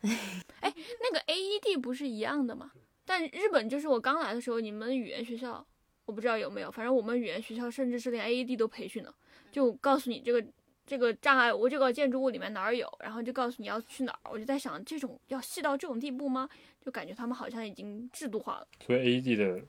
[0.60, 2.72] 哎，那个 AED 不是一样的吗？
[3.08, 5.66] 但日本就是我刚来的时候，你们语言学校
[6.04, 9.14] 我不知道有没有，反正我们语言学校甚至是连 AED 都培训了，
[9.50, 10.44] 就告诉你这个
[10.86, 14.30] 这个障碍，我这个建筑物里面哪儿有，然后就告诉你要去哪儿。
[14.30, 16.46] 我就在想，这种要细到这种地步吗？
[16.84, 18.68] 就感觉他们好像已经制度化了。
[18.84, 19.62] 所以 AED 的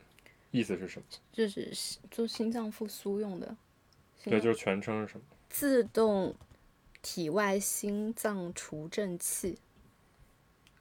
[0.52, 1.06] 意思是什么？
[1.32, 1.72] 就是
[2.12, 3.56] 做心脏复苏用的，
[4.26, 5.24] 对，就是全称是什么？
[5.50, 6.36] 自动
[7.02, 9.58] 体外心脏除震器。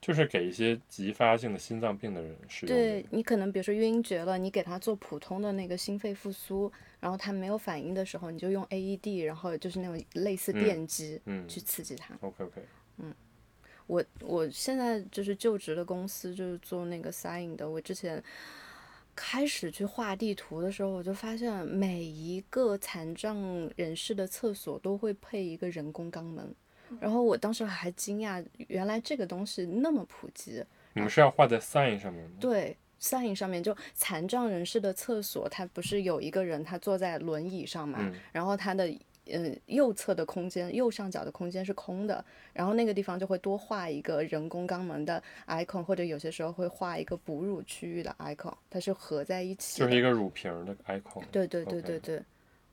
[0.01, 2.77] 就是给一些急发性的心脏病的人使用。
[2.77, 6.71] 对你可能比如说晕厥了，你给他做普通的那个心肺复苏，
[7.01, 12.17] 然后他没有反应的时候，你就用 AED，然后就是那种类似嗯电击、嗯去刺激他。
[12.21, 12.63] ，OK OK，
[12.99, 13.15] 嗯
[13.87, 18.23] 我我现在就是就职的公司就是做那个 sign 的，我之前
[19.17, 23.37] 开始去画地图的时候，我就发现每一个残障
[23.77, 26.55] 人士的厕所都会配一个人工肛门，
[27.01, 30.65] 然后我当时还惊讶，原来这个东西那么普及。
[30.95, 32.37] 你们是要画在 sign 上面吗？
[32.41, 38.89] 对，sign 上面就残障人士的厕所，它不是有一个人他坐在轮椅上嘛，嗯然后他的
[39.31, 49.87] 嗯右侧的空间，右上角的空间是空的，然后那个地方就会多画一个人工肛门的 icon，或者有些时候会画一个哺乳区域的 icon，它是合在一起的。
[49.87, 51.23] 就是一个乳瓶儿的 icon。
[51.31, 52.23] 对对对对对。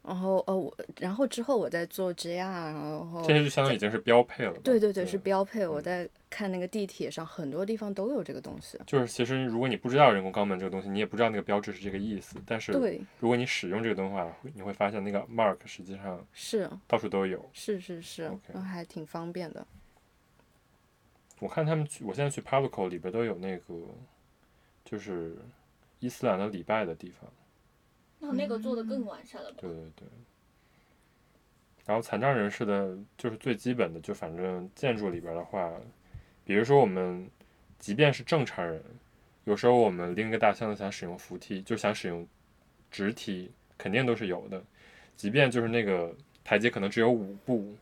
[0.06, 4.60] 然后呃我，然后之后我在做 JR，然后这些就相当于已经是标配了吧。
[4.64, 5.43] 对对对是标。
[5.43, 5.66] 配。
[5.66, 8.80] 我嗯在看那个地铁上，很多地方都有这个东西。
[8.86, 12.38] 就是其实如果你不知道人工肛门这个东西，你也不知道那个标志是这个意思。
[12.45, 12.72] 但是，
[13.20, 17.43] 如果你使用这个东西的话，你会发现那个 mark 实际上是到处都有。
[17.53, 19.66] 是是是然后还挺方便的。
[21.39, 23.74] 我看他们去，我现在去 Pavloko 里边都有那个，
[24.84, 25.36] 就是
[25.99, 27.30] 伊斯兰的礼拜的地方。
[28.28, 29.57] 那那个做的更完善了吧？
[29.61, 30.07] 对对对。
[31.86, 35.71] 然后残障人士的，就是最基本的，就反正建筑里边的话，
[36.43, 37.30] 比如说我们，
[37.78, 38.82] 即便是正常人，
[39.43, 42.28] 有时候我们拎个大箱子想使用扶梯，就想使用
[42.89, 44.63] 直梯，肯定都是有的。
[45.15, 47.76] 即便就是那个台阶可能只有五步，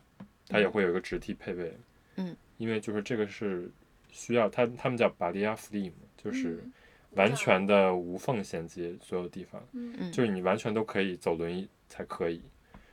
[0.48, 1.72] 它也会有一个直梯配备。
[2.16, 2.36] 嗯。
[2.58, 3.68] 因为就是这个是
[4.10, 6.72] 需要，他他们叫巴利亚弗利嘛，就是嗯
[7.16, 9.62] 完全的无缝衔接所有地方。
[9.72, 12.42] 嗯嗯就是你完全都可以走轮椅才可以。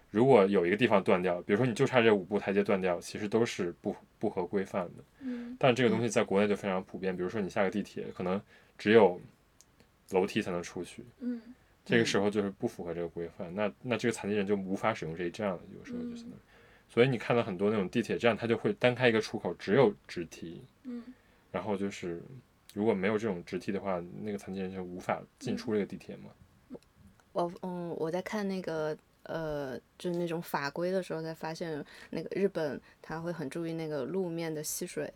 [0.09, 5.03] 如果有一个地方断掉，比如说你就差这五步台阶断掉，其实都是不不合规范的。
[5.21, 8.41] 嗯但这个东西在国内就非常普遍，比如说你下个地铁，可能
[8.77, 9.19] 只有
[10.09, 11.41] 楼梯才能出去，嗯
[11.85, 16.41] 这个时候就是不符合这个规范，那那这个残疾人就无法使用这一站了，有时候就相当于。
[16.89, 21.01] 所以你看到很多那种地铁站，它就会单开一个出口，只有直梯，嗯
[21.51, 22.21] 然后就是
[22.73, 26.29] 如果没有这种直梯的话，那个残疾人就无法进出这个地铁嘛。
[27.33, 35.11] 我嗯，我在看那个呃，就是那种法规的时候，才发现那个日本他会很注意那个路面的吸水，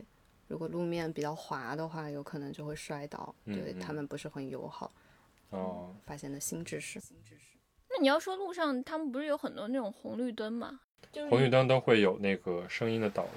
[0.47, 4.91] 如果路面比较滑的话，有可能就会摔倒，对他们不是很友好。
[5.49, 7.01] 哦，发现的新知识。
[7.89, 10.79] 那你要说路上他们不是有很多那种红绿灯吗？
[11.11, 13.31] 就是红绿灯都会有那个声音的导览。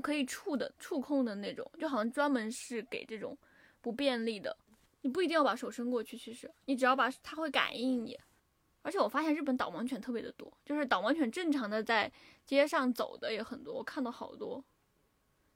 [0.00, 3.36] 可以触的、触控的那种，就好像专门是给这种
[3.80, 4.56] 不便利的。
[5.02, 8.18] 你不一定要把手伸过去，其实你只要把它会感应你。
[8.82, 12.10] 而且我发现日本导盲犬特别的多，就是导盲犬正常的在
[12.44, 14.64] 街上走的也很多，我看到好多。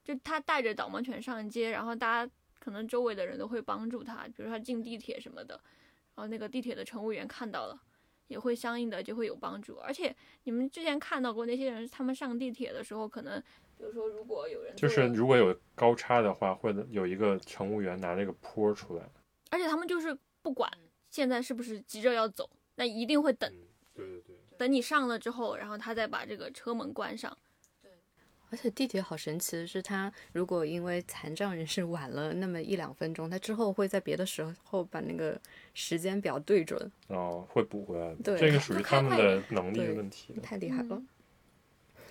[0.03, 5.55] 就他带着导盲犬上街，然后大家可能周围的人都会帮助他，比如说他进地铁什么的，
[6.15, 7.81] 然后那个地铁的乘务员看到了，
[8.27, 9.77] 也会相应的就会有帮助。
[9.77, 10.15] 而且
[10.45, 13.41] 你们之前看到过那些人，他们上地铁的时候，可能
[13.81, 19.03] 比如说如果有人就是如果有高差的话，会有一个乘务员拿那个坡出来。
[19.51, 20.71] 而且他们就是不管
[21.09, 23.51] 现在是不是急着要走，那一定会等
[23.95, 24.37] 对对对。
[24.59, 27.35] 等你上了之后，然后他再把这个车门关上。
[28.53, 35.41] 而且地铁好神奇的是，他如果因为残障人士晚了那么一两分钟，他之后会在别的时候把那个
[35.73, 38.17] 时间表对准，哦，会补回来的。
[38.23, 40.35] 对这个属于他们的能力的问题。
[40.43, 40.97] 太厉害了。
[40.97, 41.09] 嗯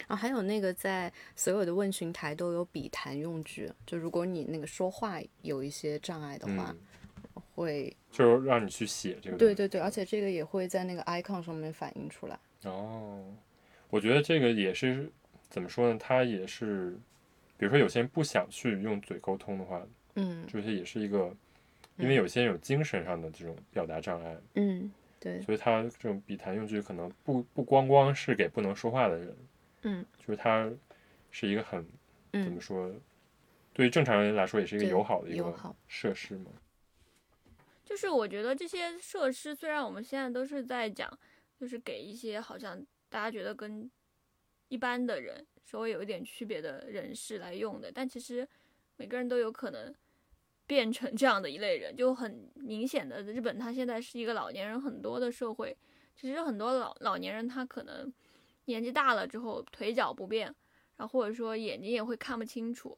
[0.10, 6.76] 啊，还有那个在所有的问询台都有笔谈用具，就如果你那个说话有一些障碍的话，
[7.36, 9.38] 嗯，会，就是让你去写这个。
[9.38, 9.54] 对。
[9.54, 12.40] 对对，而且这个也会在那个 icon 上面反映出来。
[12.64, 13.24] 哦，
[13.92, 15.08] 我觉得这个也是
[15.48, 16.00] 怎么说呢？
[16.00, 16.98] 它也是，
[17.56, 19.86] 比如说有些人不想去用嘴沟通的话，
[20.16, 21.32] 嗯这些也是一个，
[21.98, 29.36] 因为有些人有精神上的这种表达障碍，嗯，对，所以他这种笔谈用具可能不不光光是给不能说话的人，
[29.82, 30.06] 嗯。
[30.18, 30.70] 就是它
[31.32, 31.86] 是一个很
[32.32, 32.92] 怎么嗯，说，
[33.74, 35.54] 对于正常人来说也是一个友好的一个
[35.88, 36.52] 设施嘛。
[37.84, 41.12] 就是我觉得这些设施虽然我们现在都是在讲，
[41.60, 43.90] 就是给一些好像大家觉得跟
[44.68, 48.48] 一般的人稍微有一点区别的人士来用的，但其实
[48.98, 49.92] 每个人都有可能
[50.68, 55.76] 变成这样的一类人，就很明显的，日本它现在是一个老年人很多的社会，
[56.16, 58.14] 其实很多老老年人他可能
[58.70, 60.46] 年纪大了之后腿脚不便，
[60.96, 62.98] 然后或者说眼睛也会看不清楚，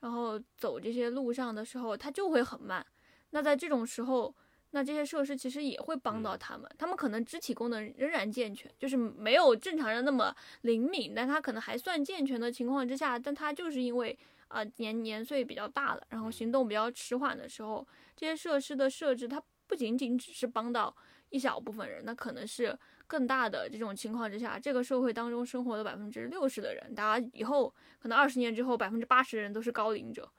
[0.00, 2.86] 然后走这些路上的时候他就会很慢。
[3.30, 4.32] 那在这种时候，
[4.70, 6.70] 那这些设施其实也会帮到他们。
[6.78, 14.16] 他们可能肢体功能仍然健全，就是没有正常人那么灵敏，但他可能还算健全的情况之下，但他就是因为
[14.48, 20.94] 啊、呃年年岁比较大了，然后行动比较迟缓的时候，这些设施的设置，它不仅仅只是帮到
[21.30, 30.30] 一小部分人，那可能是更大的这种情况之下，这个社会当中生活的百分之六十的人，大家以后可能二十年之后，百分之八十的人都是高龄者。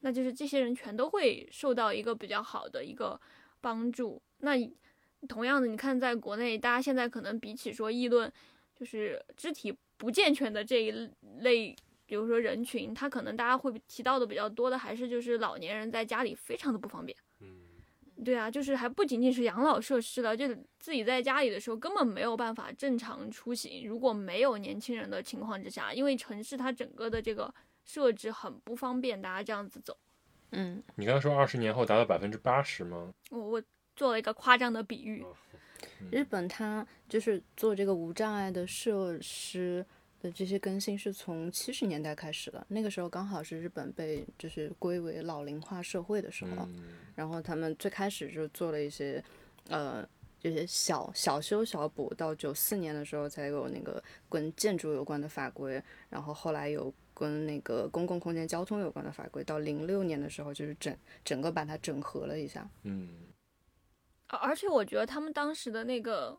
[0.00, 3.20] 那就是这些人全都会受到一个比较好的一个
[3.60, 4.20] 帮助。
[4.38, 4.54] 那
[5.28, 8.32] 同样的，你看在国内，大家现在可能比起说议论，
[8.74, 10.90] 就是肢体不健全的这一
[11.38, 17.16] 类，比如说人群，他可能大家会提到的比较多的，还是就是老年人在家里非常的不方便。
[18.22, 23.86] 嗯，对啊，就是还不仅仅是养老设施了，就是自己在家里的时候根本没有办法正常出行。
[23.86, 27.52] 如果没有年轻人的情况之下，因为城市它整个的这个
[27.84, 29.96] 设置很不方便，大家这样子走。
[30.52, 33.12] 嗯你刚才说二十年后达到百分之八十吗？
[33.30, 33.62] 我我
[33.96, 35.24] 做了一个夸张的比喻，
[36.10, 39.84] 日本它就是做这个无障碍的设施
[40.22, 49.22] 的这些更新是从七十年代开始的，那个时候刚好是日本被就是归为老龄化社会的时候，嗯，然后他们最开始就做了一些
[49.68, 50.08] 呃
[50.38, 62.68] 这些小小修小补，到九四年的时候才有那个跟建筑有关的法规，然后后来有跟那个公共空间交通有关的法规，到零六年的时候就是整整个把它整合了一下。
[62.84, 63.08] 嗯，
[64.28, 66.38] 而而且我觉得他们当时的那个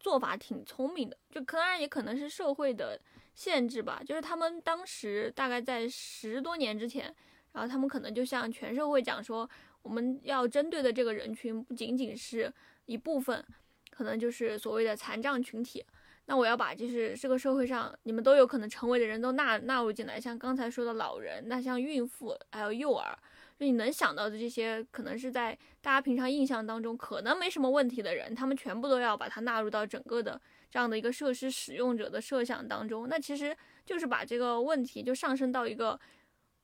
[0.00, 2.98] 做法挺聪明的，就当然也可能是社会的
[3.34, 7.14] 限制吧，就是他们当时大概在十多年之前，
[7.52, 9.48] 然后他们可能就向全社会讲说，
[9.82, 12.52] 我们要针对的这个人群不仅仅是
[12.86, 13.44] 一部分，
[13.90, 15.84] 可能就是所谓的残障群体。
[16.26, 23.18] 那我要把就是这个社会上你们都有可能成为的人都纳纳入进来，像刚才说的老人，那像孕妇还有幼儿，
[23.60, 30.40] 就你能想到的这些，可能是在大家平常印象当中可能没什么问题的人，他们全部都要把它纳入到整个的
[30.70, 33.06] 这样的一个设施使用者的设想当中。
[33.06, 33.54] 那其实
[33.84, 36.00] 就是把这个问题就上升到一个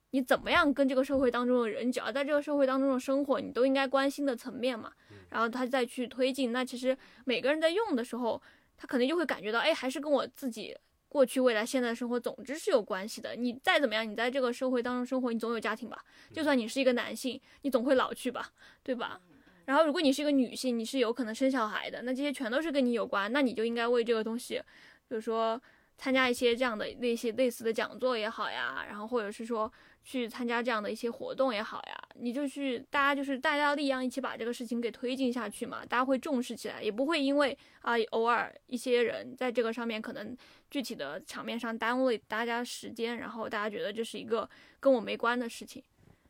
[0.09, 4.91] 你怎么样跟这个社会当中的人，只要在这个社会当中的生活，你都应该关心的层面嘛。
[5.29, 8.41] 然后他再去推进，那其实每个人在用的时候，
[8.75, 10.75] 他可能就会感觉到，哎，还是跟我自己
[11.09, 13.35] 过去、未来、现在的生活，总之是有关系的。
[13.35, 15.97] 你再怎么样，你在这个社会当中生活，你总有家庭吧？
[16.33, 18.51] 就算你是一个男性，你总会老去吧，
[18.83, 19.19] 对吧？
[19.65, 24.61] 然后如果你是一个女性，你是有可能生小孩的，那这些全都是跟你有关，那你就应该为这个东西，
[25.07, 25.61] 比如说
[25.97, 29.71] 参加一些这样的那些类似的讲座也好呀，然后或者是说
[30.07, 40.33] 去参加这样的一些活动也好呀，你就去大家就是大家力量一起把这个事情给推进下去嘛，大家会重视起来，也不会因为啊偶尔一些人在这个上面可能
[40.71, 44.49] 具体的场面上耽误了大家时间，然后大家觉得这是一个
[44.79, 45.83] 跟我没关的事情，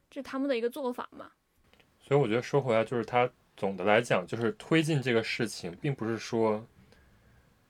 [0.09, 1.29] 这是他们的一个做法嘛。
[1.99, 6.65] 所以我觉得说回来，就是他总的来讲，就是推进这个事情，并不是说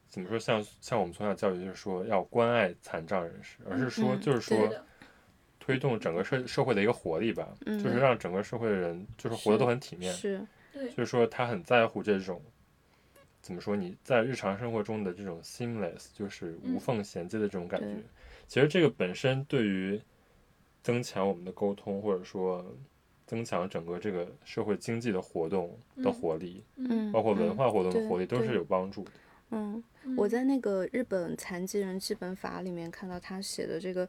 [0.07, 4.73] 怎么说，像像我们从小教育就是说要关爱残障人士，而是说嗯就是说
[5.67, 7.77] 推动整个社社会的一个活力吧，嗯。
[7.83, 10.89] 就是让整个社会的人就是活得都很体面，是，对。
[10.91, 12.41] 就是说他很在乎这种
[13.41, 16.79] 怎么说你在日常生活中的这种 seamless，就是无嗯。
[16.79, 17.87] 缝衔接的这种感觉。
[17.87, 18.03] 对。
[18.47, 20.01] 其实这个本身对于
[20.81, 22.65] 增强我们的沟通，或者说
[23.25, 29.11] 增强整个这个社会经济的活动的嗯活力，嗯，包括文嗯化活动的活力，都是有帮助的。
[29.51, 30.15] 嗯，嗯。
[30.15, 34.07] 我在那个日本残疾人基本法里面看到他写的这个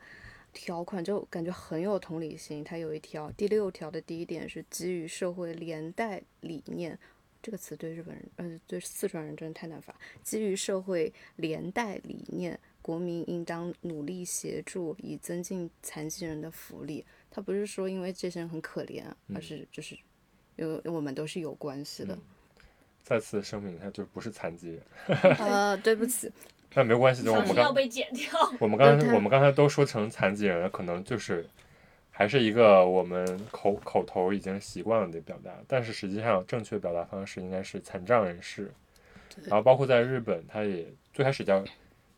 [0.53, 2.65] 条款，就感觉很有同理心。
[2.65, 6.99] 它有一条第六条的第一点是基于社会连带理念，
[7.43, 9.95] 这个词对日本人呃对四川人真的太难发。
[10.23, 17.05] 基于社会连带理念，国民应当努力协助，以增进残疾人的福利。
[17.31, 19.97] 他不是说因为这些人很可怜啊，而嗯是就是
[20.57, 22.19] 因为我们都是有关系的。
[23.05, 24.83] 再次声明，他就不是残疾人，
[25.39, 26.31] 呃， 对不起，
[26.73, 28.29] 但没有关系，就我们刚要被剪掉。
[28.61, 31.47] 我们刚才我们刚才都说成残疾人了，可能就是
[32.11, 38.73] 还是一个我们口口头已经习惯了的表达，但是实际上正确表达方式应该是残障人士。
[39.45, 41.65] 然后包括在日本，它也最开始叫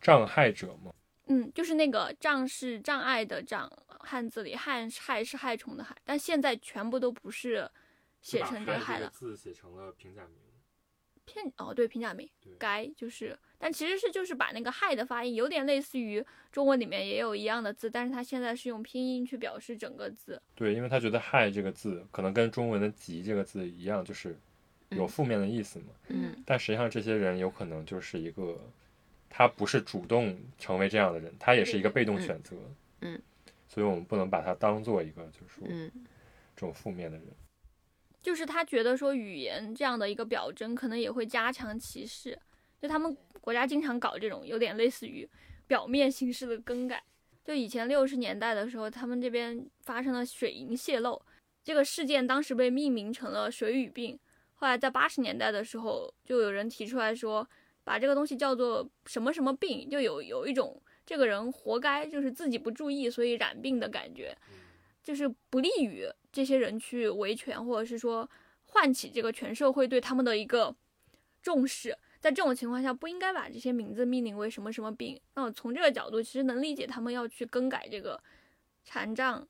[0.00, 0.90] 障碍者嘛，
[1.26, 7.70] 嗯，就是那个障是障碍的障，汉字里害害是害虫的害，但现在全部都不是
[8.22, 9.10] 写成这个害了。
[9.10, 10.49] 字写成了平假名。
[11.32, 20.40] 片哦，对，平假名对该就是，但其实是就是把那个害的发音有点类似于中文里面也有一样的字，但是它现在是用拼音去表示整个字。
[20.54, 24.36] 对，因为他觉得“害”这个字可能跟中文的“疾”这个字一样，就是
[24.90, 25.86] 有嗯负面的意思嘛。
[26.08, 28.58] 嗯但实际上，这些人有可能就是一个，
[29.28, 32.56] 他不是主动成为这样的人，他也是一个被动嗯选择。
[33.02, 33.20] 嗯，
[33.68, 35.90] 所以我们不能把他当做一个就是说嗯
[36.56, 37.26] 这种负面的人。
[38.22, 42.38] 就是他觉得说语言这样的一个表征，可能也会加强歧视。
[42.80, 45.28] 就他们国家经常搞这种有点类似于
[45.66, 47.02] 表面形式的更改。
[47.44, 51.20] 就以前六十年代的时候，他们这边发生了水银泄漏，
[51.62, 54.18] 这个事件当时被命名成了水俣病。
[54.54, 57.48] 后来在八十年代的时候，就有人提出来说，
[57.82, 64.36] 把这个东西叫做什么什么病，就有有一种这个人活该，就是自己不注意所以染病的感觉。
[65.02, 68.28] 就是不利于这些人去维权，或者是说
[68.66, 70.74] 唤起这个全社会对他们的一个
[71.42, 71.96] 重视。
[72.20, 75.20] 在这种情况下，不应该把这些名字命名为什么什么病。
[75.34, 78.20] 那我从这个角度，其实能理解他们要去更改这个
[78.84, 79.46] 残障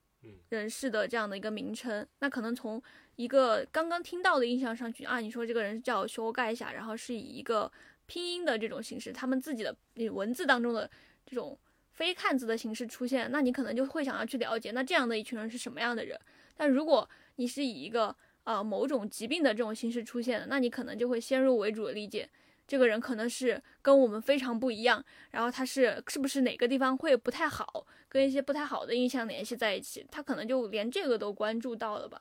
[0.49, 2.07] 人士的这样的一个名称。
[2.21, 2.81] 那可能从
[3.17, 7.71] 一个刚刚听到的印象上去啊，你说这个人叫修改一下，然后是以一个
[8.07, 9.75] 拼音的这种形式，他们自己的
[10.11, 10.91] 文字当中的
[11.27, 11.59] 这种。
[11.93, 16.19] 非汉字的形式出现，那你可能就会想要去了解，那这样的一群人是什么样的人？
[16.61, 22.29] 但如果你是以一个呃某种疾病的这种形式出现的，那你可能就会先入为主的理解，
[22.69, 32.21] 这个人可能是跟我们非常不一样，然后他是是不是哪个地方会不太好，跟一些不太好的印象联系在一起，他可能就连这个都关注到了吧？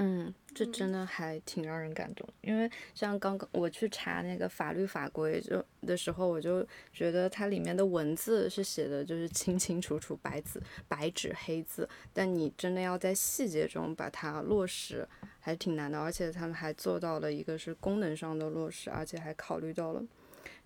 [0.00, 15.04] 嗯，这真的还挺让人感动，因为像刚刚我去查那个法律法规就的时候，我就觉得它里面的文字是写的就是清清楚楚，白纸白纸黑字，但你真的要在细节中把它落实，
[15.40, 15.98] 还挺难的。
[15.98, 20.04] 而且他们还做到了一个是功能上的落实，而且还考虑到了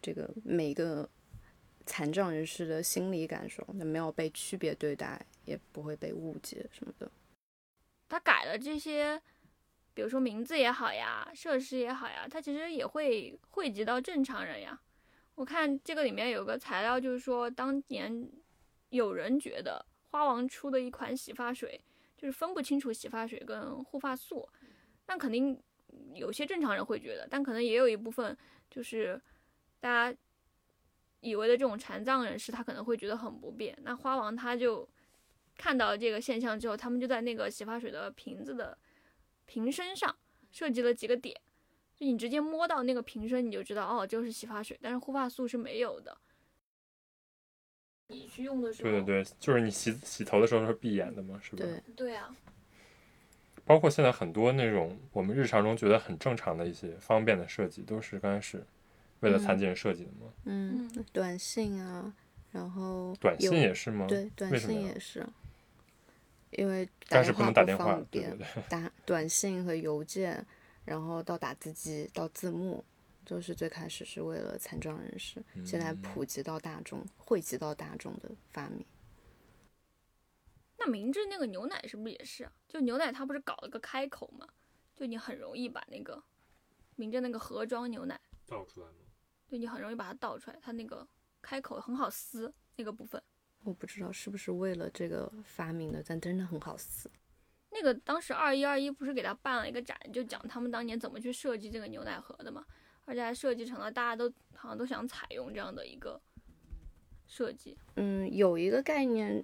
[0.02, 1.08] 这个每个
[1.86, 7.10] 残障人士的心理感受，那没有被区别对待，也不会被误解什么的。
[8.12, 9.18] 他改了这些，
[9.94, 14.78] 比如说名字也好呀，设施也好呀，他其实也会惠及到正常人呀。
[15.34, 18.30] 我看这个里面有个材料，就是说当年
[18.90, 21.82] 有人觉得花王出的一款洗发水，
[22.18, 24.46] 就是分不清楚洗发水跟护发素，
[25.06, 25.58] 那肯定
[26.12, 28.36] 有些正常人会觉得，但可能也有一部分
[28.70, 29.18] 就是
[29.80, 30.18] 大家
[31.20, 33.74] 以为的这种残障人士，他可能会觉得很不便。
[33.80, 34.86] 那花王他就。
[35.62, 38.76] 看到这个现象之后，他们就在那个洗发水的瓶子的
[39.46, 40.12] 瓶身上
[40.50, 41.40] 设计了几个点，
[41.94, 46.18] 就你直接摸到那个瓶身，你就知道哦，这个是洗发水，但是护发素是没有的。
[48.08, 51.62] 你去用的时候，对对对，就是你洗洗头的时候是闭眼的嘛，是不是？
[51.62, 52.34] 对，对啊，
[53.64, 58.66] 包括现在很多那种我们日常中觉得很正常的一些方便的设计，都是刚开始
[59.20, 60.32] 为了残疾人设计的嘛。
[60.46, 62.12] 嗯嗯，短信啊，
[62.50, 64.06] 然后短信也是吗？
[64.08, 65.24] 对，短信也是，
[66.52, 68.62] 因为但是电话能打电话方，对便对， 对。
[68.68, 70.46] 打短信和邮件，
[70.84, 72.84] 然后到打字机到字幕，
[73.24, 78.84] 就是最开始是为了残障人士，现在嗯普及到大众、惠及到大众的发明。
[80.78, 82.52] 那明治那个牛奶是不是也是啊？
[82.68, 84.46] 就牛奶它不是搞了个开口嘛，
[84.96, 86.22] 就你很容易把那个
[86.96, 88.94] 明治那个盒装牛奶，倒出来吗？
[89.48, 91.06] 就你很容易把它倒出来，它那个
[91.40, 93.22] 开口很好撕那个部分。
[93.64, 97.10] 我不知道是不是为了这个发明的，但真的很好撕。
[97.70, 102.64] 那个当时二一二一不是给他办了一个展，就讲他们当年怎么去设计这个牛奶盒的嘛，
[103.06, 106.20] 而且还设计成了大家都好像都想采用这样的一个
[107.26, 107.78] 设计。
[107.96, 109.42] 嗯，有一个概念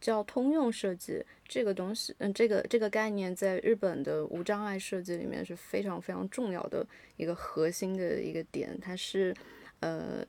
[0.00, 6.86] 叫通用设计，这个东西，嗯，这个这个概念在日本的无障碍设计里面是非常非常重要的
[7.16, 9.34] 一个核心的一个点，它是
[9.80, 10.24] 呃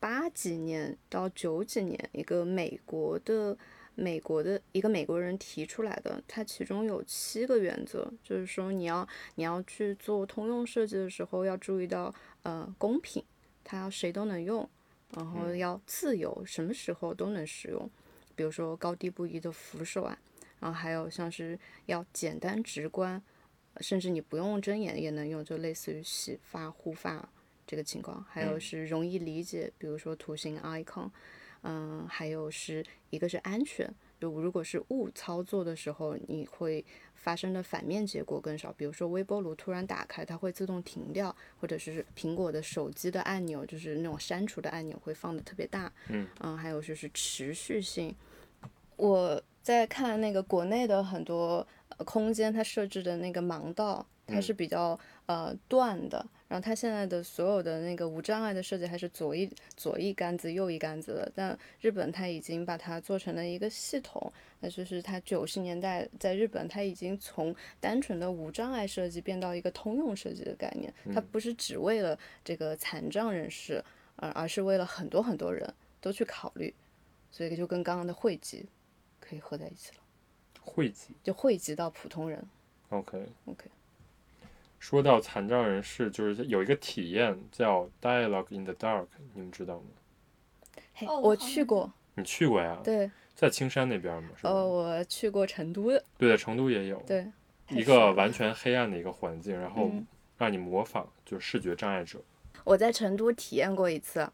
[0.00, 3.56] 八几年到九几年一个美国的
[3.94, 13.24] 美国的一个美国人提出来的，它其中有七个原则，就是说你要你要去做通用设计的时候要注意到呃公平，
[13.64, 14.68] 它要谁都能用。
[15.16, 17.90] 然后嗯要自由，什么时候都能使用，
[18.36, 20.18] 比如说高低不一的扶手啊，
[20.60, 23.22] 然后还有像是要简单直观，
[23.80, 27.26] 甚至你不用睁眼也能用，就类似于洗发、护发
[27.68, 31.10] 这个情况，还有嗯是容易理解，比如说图形 icon，
[31.62, 33.86] 嗯，还有是一个是安全，
[34.18, 36.82] 就如果是误操作的时候，你会
[37.14, 38.72] 发生的反面结果更少。
[38.72, 45.92] 比如说微波炉突然打开，它会自动停掉，或者是苹果的手机的按钮，就是那种删除的按钮会放的特别大。
[46.08, 48.16] 嗯还有就是持续性。
[48.96, 56.26] 我在看那个国内的很多呃空间，它设置的那个盲道，它是比较呃断的。
[56.48, 73.84] 然后它现在的所有的那个无障碍的设计还是左一左一杆子右一杆子的，但日本它已经把它做成了一个系统，那就是它九十年代在日本它已经从单纯的无障碍设计变到一个通用设计的概念，它不是只为了这个残障人士，
[74.16, 76.74] 而而是为了很多很多人都去考虑，
[77.30, 78.66] 所以就跟刚刚的汇集
[79.20, 79.98] 可以合在一起了，
[80.62, 82.42] 汇集就汇集到普通人。
[82.88, 83.26] ，OK。
[83.44, 83.66] OK，
[84.78, 89.84] 说到残障人士，就是有一个体验叫 Dialogue in the Dark，你们知道吗？
[90.94, 92.78] 嘿，哦我去过，你去过呀？
[92.82, 94.30] 对，在青山那边吗？
[94.36, 94.50] 是吧？
[94.50, 96.98] 呃，我去过成都的，对，在成都也有。
[97.06, 97.26] 对，
[97.70, 100.06] 一个完全黑暗的一个环境，然后嗯
[100.36, 102.20] 让你模仿，就是视觉障碍者。
[102.64, 104.28] 我在成都体验过一次，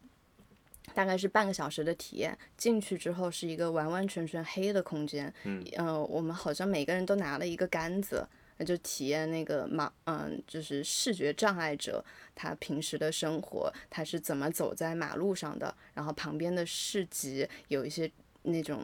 [0.93, 2.37] 大概是半个小时的体验。
[2.55, 8.27] 进去之后是一个完完全全黑的空间，嗯呃，我们好像每个人都拿了一个杆子，
[8.57, 12.03] 那就体验那个盲，嗯，就是视觉障碍者
[12.33, 18.09] 他平时的生活，他是怎么走在马路上的，然后旁边的市集有一些
[18.43, 18.81] 那种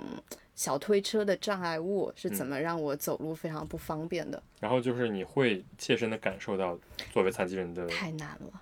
[0.56, 6.78] 小推车的障碍物是怎么让我走路非常不方便的，然后就是你会切身的感受到，
[7.12, 8.62] 作为残疾人的，太难了，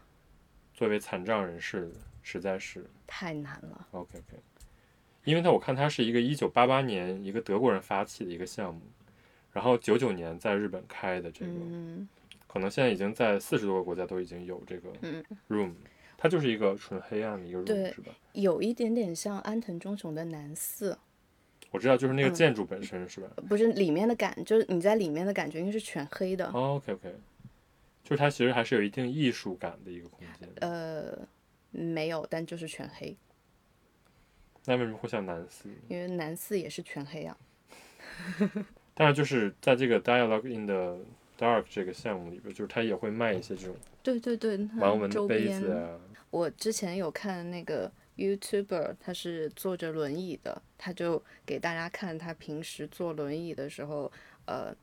[0.73, 1.91] 作为残障人士，
[2.21, 3.87] 实在是太难了。
[3.91, 4.41] OK OK。
[5.25, 8.81] 因为他我看他是一个一九八八年一个德国人发起的一个项目，
[9.51, 12.07] 然后九九年在日本开的这个，嗯
[12.47, 15.73] 可能现在已经在四十多个国家都已经有这个嗯，room，
[16.17, 18.11] 它就是一个纯黑暗的一个 room 是吧？
[18.33, 20.97] 有一点点像安藤忠雄的南寺，
[21.69, 23.29] 我知道，就是那个嗯建筑本身是吧？
[23.47, 26.47] 不是里面的感，就是你在里面的感觉应该是全黑的。
[26.47, 27.15] 哦，OK OK，
[28.03, 30.49] 就是它其实还是有一定艺术感的一个空间。
[30.61, 31.27] 呃，
[31.69, 33.15] 没有，但就是全黑，
[34.65, 35.69] 那为什么会像南寺？
[35.87, 37.37] 因为南寺也是全黑啊。
[38.99, 40.97] 当然，就是在这个 Dialogue in the
[41.37, 43.73] Dark 这个项目里边，就是他也会卖一些这种
[44.03, 45.97] 对对对，它盲文的周边杯子啊。
[46.29, 54.11] 我之前有看那个 YouTuber，他是坐着轮椅的，他就给大家看他平时坐轮椅的时候，
[54.47, 54.75] 呃，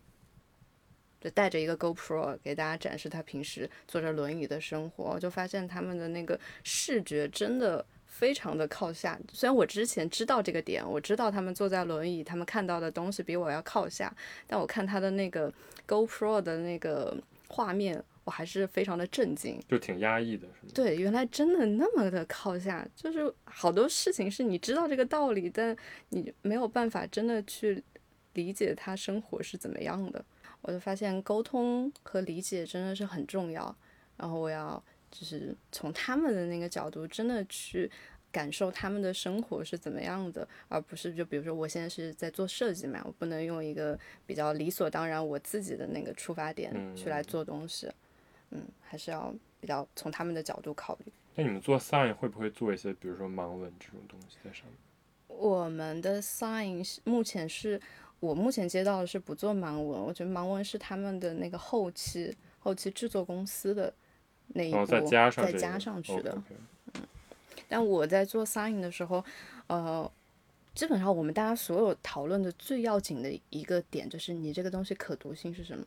[1.20, 7.84] 就带着一个 GoPro 给大家展示他平时坐着轮椅的生活，我就发现他们的那个视觉真的。
[8.16, 14.10] 非常的靠下，虽然我之前知道这个点，我知道他们坐在轮椅，他们看到的东西比我要靠下，
[14.46, 15.52] 但我看他的那个
[15.86, 17.14] GoPro 的那个
[17.46, 19.60] 画面，我还是非常的震惊。
[19.68, 20.72] 就挺压抑的，是吗？
[20.72, 25.76] 对，原来真的那么的靠下，就是好多事情是你知道这个道理，但
[26.08, 27.84] 你没有办法真的去
[28.32, 30.24] 理解他生活是怎么样的。
[30.62, 33.76] 我就发现沟通和理解真的是很重要。
[34.16, 34.82] 然后我要
[35.18, 37.90] 就是从他们的那个角度，真的去
[38.30, 47.90] 感受他们的生活是怎么样的，而不是就比如说我现在是在做设计嘛，我不能用一个比较理所当然我自己的那个出发点去来做东西，
[48.50, 51.12] 嗯，还是要比较从他们的角度考虑。
[51.34, 54.74] 那你们做 sign 会不会做一些，比如说盲文这种东西在上面？
[55.28, 57.80] 我们的 sign 是目前是
[58.20, 63.92] 我目前接到的是不做盲文，我觉得盲文是他们的那个后期后期制作公司的
[64.49, 66.32] 那一步再加上再加上去的。
[66.32, 67.03] OK，OK
[67.68, 69.24] 但我在做 sign 的时候，
[69.66, 70.11] 呃，
[70.74, 75.84] 基本上我们大家所有讨论的最要紧的一个点就是你这个东西可读性是什么？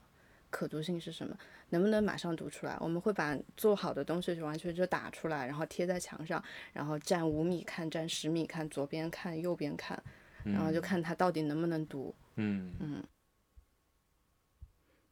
[0.50, 1.38] 可读性是什么？
[1.70, 2.76] 能不能马上读出来？
[2.80, 6.44] 我们会把做好的东西完全就打出来，然后贴在墙上，
[6.74, 10.02] 然后站五米看，站十米看，左边看，右边看，
[10.44, 12.14] 然后就看它到底能不能读。
[12.36, 13.04] 嗯嗯，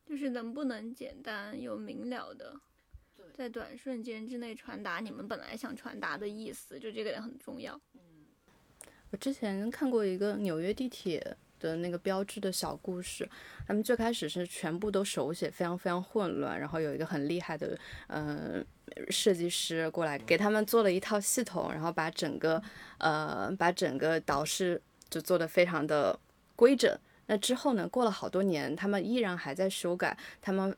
[0.09, 2.59] 就是能不能简单又明了的，
[3.37, 7.79] 在短瞬间之内传达你们本来想传达的意思，就这个点很重要。
[9.11, 13.29] 我之前看过一个纽约地铁的那个标志的小故事，
[13.67, 17.77] 他们最开始是全部都手写，非常非常混乱，然后有一个很厉害的
[18.07, 18.65] 呃
[19.09, 22.59] 设计师过来给他们做了一套系统，然后把整个
[22.97, 24.81] 呃把整个导视
[25.11, 26.19] 就做得非常的
[26.55, 26.97] 规整。
[27.27, 30.75] 那之后呢，过了好多年，他们依然还在修改，他们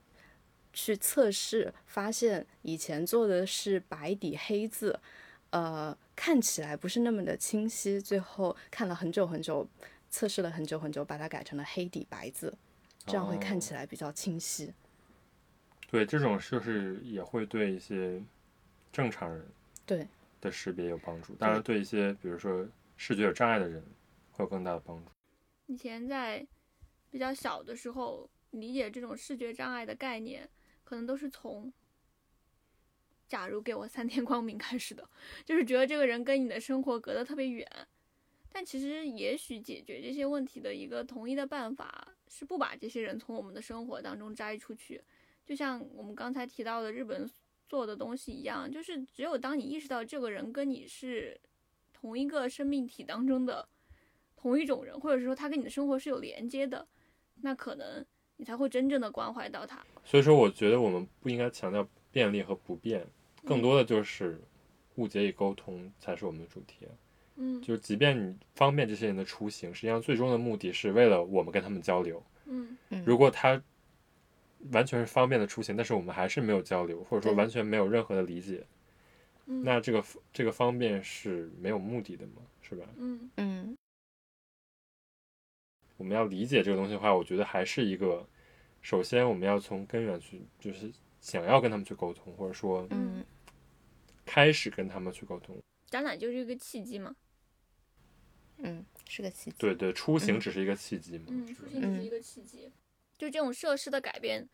[0.81, 4.97] 去测试，发现以前做的是白底黑字，
[5.49, 7.99] 呃，看起来不是那么的清晰。
[7.99, 9.67] 最后看了很久很久，
[10.09, 12.57] 测试了很久很久，把它改成了黑底白字，
[13.05, 14.73] 这样会看起来比较清晰。
[15.91, 18.21] 对，这种就是也会对一些
[18.91, 19.45] 正常人
[19.85, 20.07] 对
[20.39, 22.65] 的识别有帮助，当然对一些比如说
[22.95, 23.83] 视觉有障碍的人
[24.31, 25.11] 会有更大的帮助。
[25.65, 26.45] 以前在
[27.11, 30.47] 比较小的时候，理解这种视觉障碍的概念，
[30.89, 31.71] 可能都是从
[33.29, 35.07] “假如给我三天光明”开始的，
[35.45, 37.69] 就是觉得这个人跟你的生活隔得特别远。
[38.51, 44.99] 但其实，也许解决这些问题的一个统一的办法是不把这些人从我们的生活当中摘出去。
[45.45, 47.29] 就像我们刚才提到的日本
[47.67, 51.39] 做的东西一样，就是只有当你意识到这个人跟你是
[51.93, 53.69] 同一个生命体当中的。
[54.35, 56.87] 同一种人，或者说他跟你的生活是有连接的，
[57.41, 58.05] 那可能
[58.37, 59.85] 你才会真正的关怀到他。
[60.03, 63.05] 所以说，我觉得我们不应该强调便利和不便，
[63.45, 64.39] 更多的就是
[64.95, 66.87] 误解与沟通才是我们的主题。
[67.35, 72.21] 嗯，就是即便你方便这些人的出行，实际上最终的目的是为了我们跟他们交流。
[72.45, 73.61] 嗯，如果他
[74.71, 78.65] 完全是方便的出行，但是我们还是没有交流，或者说完全没有任何的理解，
[79.45, 82.85] 嗯、那这个这个方便是没有目的的嘛，是吧？
[82.97, 83.77] 嗯嗯。
[85.95, 88.25] 我们要理解这个东西的话，我觉得还是一个，
[88.81, 93.23] 首先我们要从根源去，就是想要跟他们去沟通，或者说，嗯，
[94.25, 95.61] 开始跟他们去沟通。
[95.87, 97.15] 展览就是一个契机嘛。
[98.57, 99.55] 嗯，是个契机。
[99.59, 101.25] 对对，出行只是一个契机嘛。
[101.27, 102.71] 嗯，出行只是一个契机。
[103.17, 104.47] 就这种设施的改变，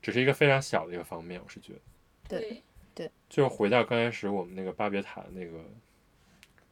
[0.00, 1.80] 只是一个非常小的一个方面，我是觉得。
[2.28, 2.62] 对
[2.94, 3.10] 对。
[3.28, 5.64] 就回到刚开始我们那个巴别塔那个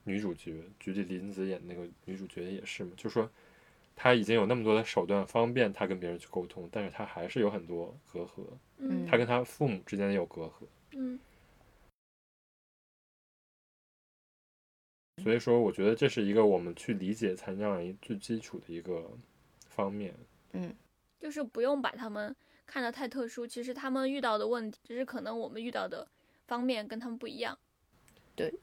[0.05, 3.31] 女主角，菊地凛子演那个女主角也是嘛，就说。
[4.01, 8.47] 他已经有那么多的手段方便他跟别人去沟通，但是他还是有很多隔阂。
[8.77, 10.53] 嗯，他跟他父母之间也有隔阂。
[10.93, 11.19] 嗯，
[15.25, 19.11] 所以说，我觉得这是一个我们去理解残障人最基础的一个
[19.69, 20.15] 方面。
[20.53, 20.73] 嗯，
[21.19, 22.35] 就是不用把他们
[22.67, 26.07] 看得太特殊，其实他们遇到的问题，只是可能我们遇到的
[26.47, 27.59] 方面跟他们不一样。
[28.37, 28.55] 对。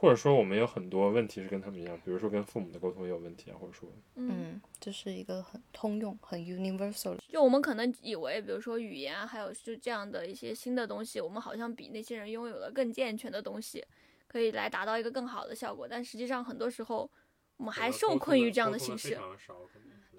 [0.00, 7.18] 或者说，我们有很多问题是跟他们一样，比如说跟父母的沟通也有问题啊，或者说，嗯，这是一个很通用、很 universal 的。
[7.28, 13.84] 就我们可能以为，比如说语言啊，还有就这样的一些新的东西，我们好像比那些人拥有了更健全的东西，
[14.28, 15.88] 可以来达到一个更好的效果。
[15.88, 17.10] 但实际上，很多时候
[17.56, 19.18] 我们还受困于这样的形式。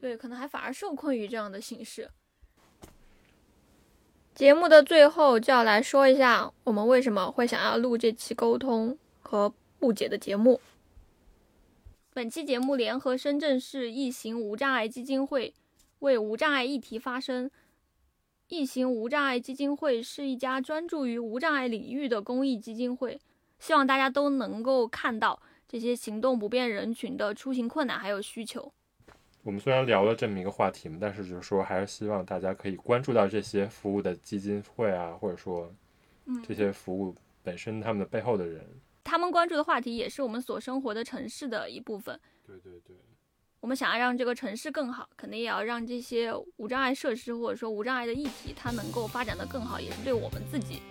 [0.02, 2.10] 对，可能还反而受困于这样的形式。
[4.36, 10.60] 节目的最后就要来说一下，我们为什么会想要录这期沟通和误解的节目。
[12.12, 15.54] 本期节目联合深圳市疫行无障碍基金会
[16.00, 17.50] 为无障碍议题发声。
[18.48, 23.20] 疫行无障碍基金会是一家专注于无障碍领域的公益基金会，
[23.60, 28.74] 希望大家都能够看到这些行动不便人群的出行困难还有需求。
[29.44, 35.72] 我们虽然聊了这么一个话题嘛，但是就是说，还是希望大家可以关注到这些服务的基金会啊，或者说
[36.46, 38.66] 这些服务本身他们的背后的人。
[39.10, 42.20] 他们关注的话题也是我们所生活的城市的一部分。
[42.46, 42.96] 对对对，
[43.60, 50.84] 我们想要让这个城市更好，肯定也要让这些无障碍设施或者说无障碍的议题，它能够发展的更好，也是对我们自己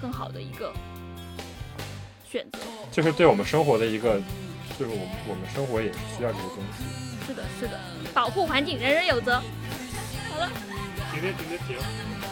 [0.00, 0.72] 更好的一个
[2.24, 2.58] 选择。
[2.90, 4.20] 就是对我们生活的一个，
[4.76, 6.82] 就是我们我们生活也是需要这些东西。
[7.24, 7.78] 是的，是的，
[8.12, 9.36] 保护环境，人人有责。
[9.36, 10.50] 好了，
[11.12, 12.31] 今天今天节目。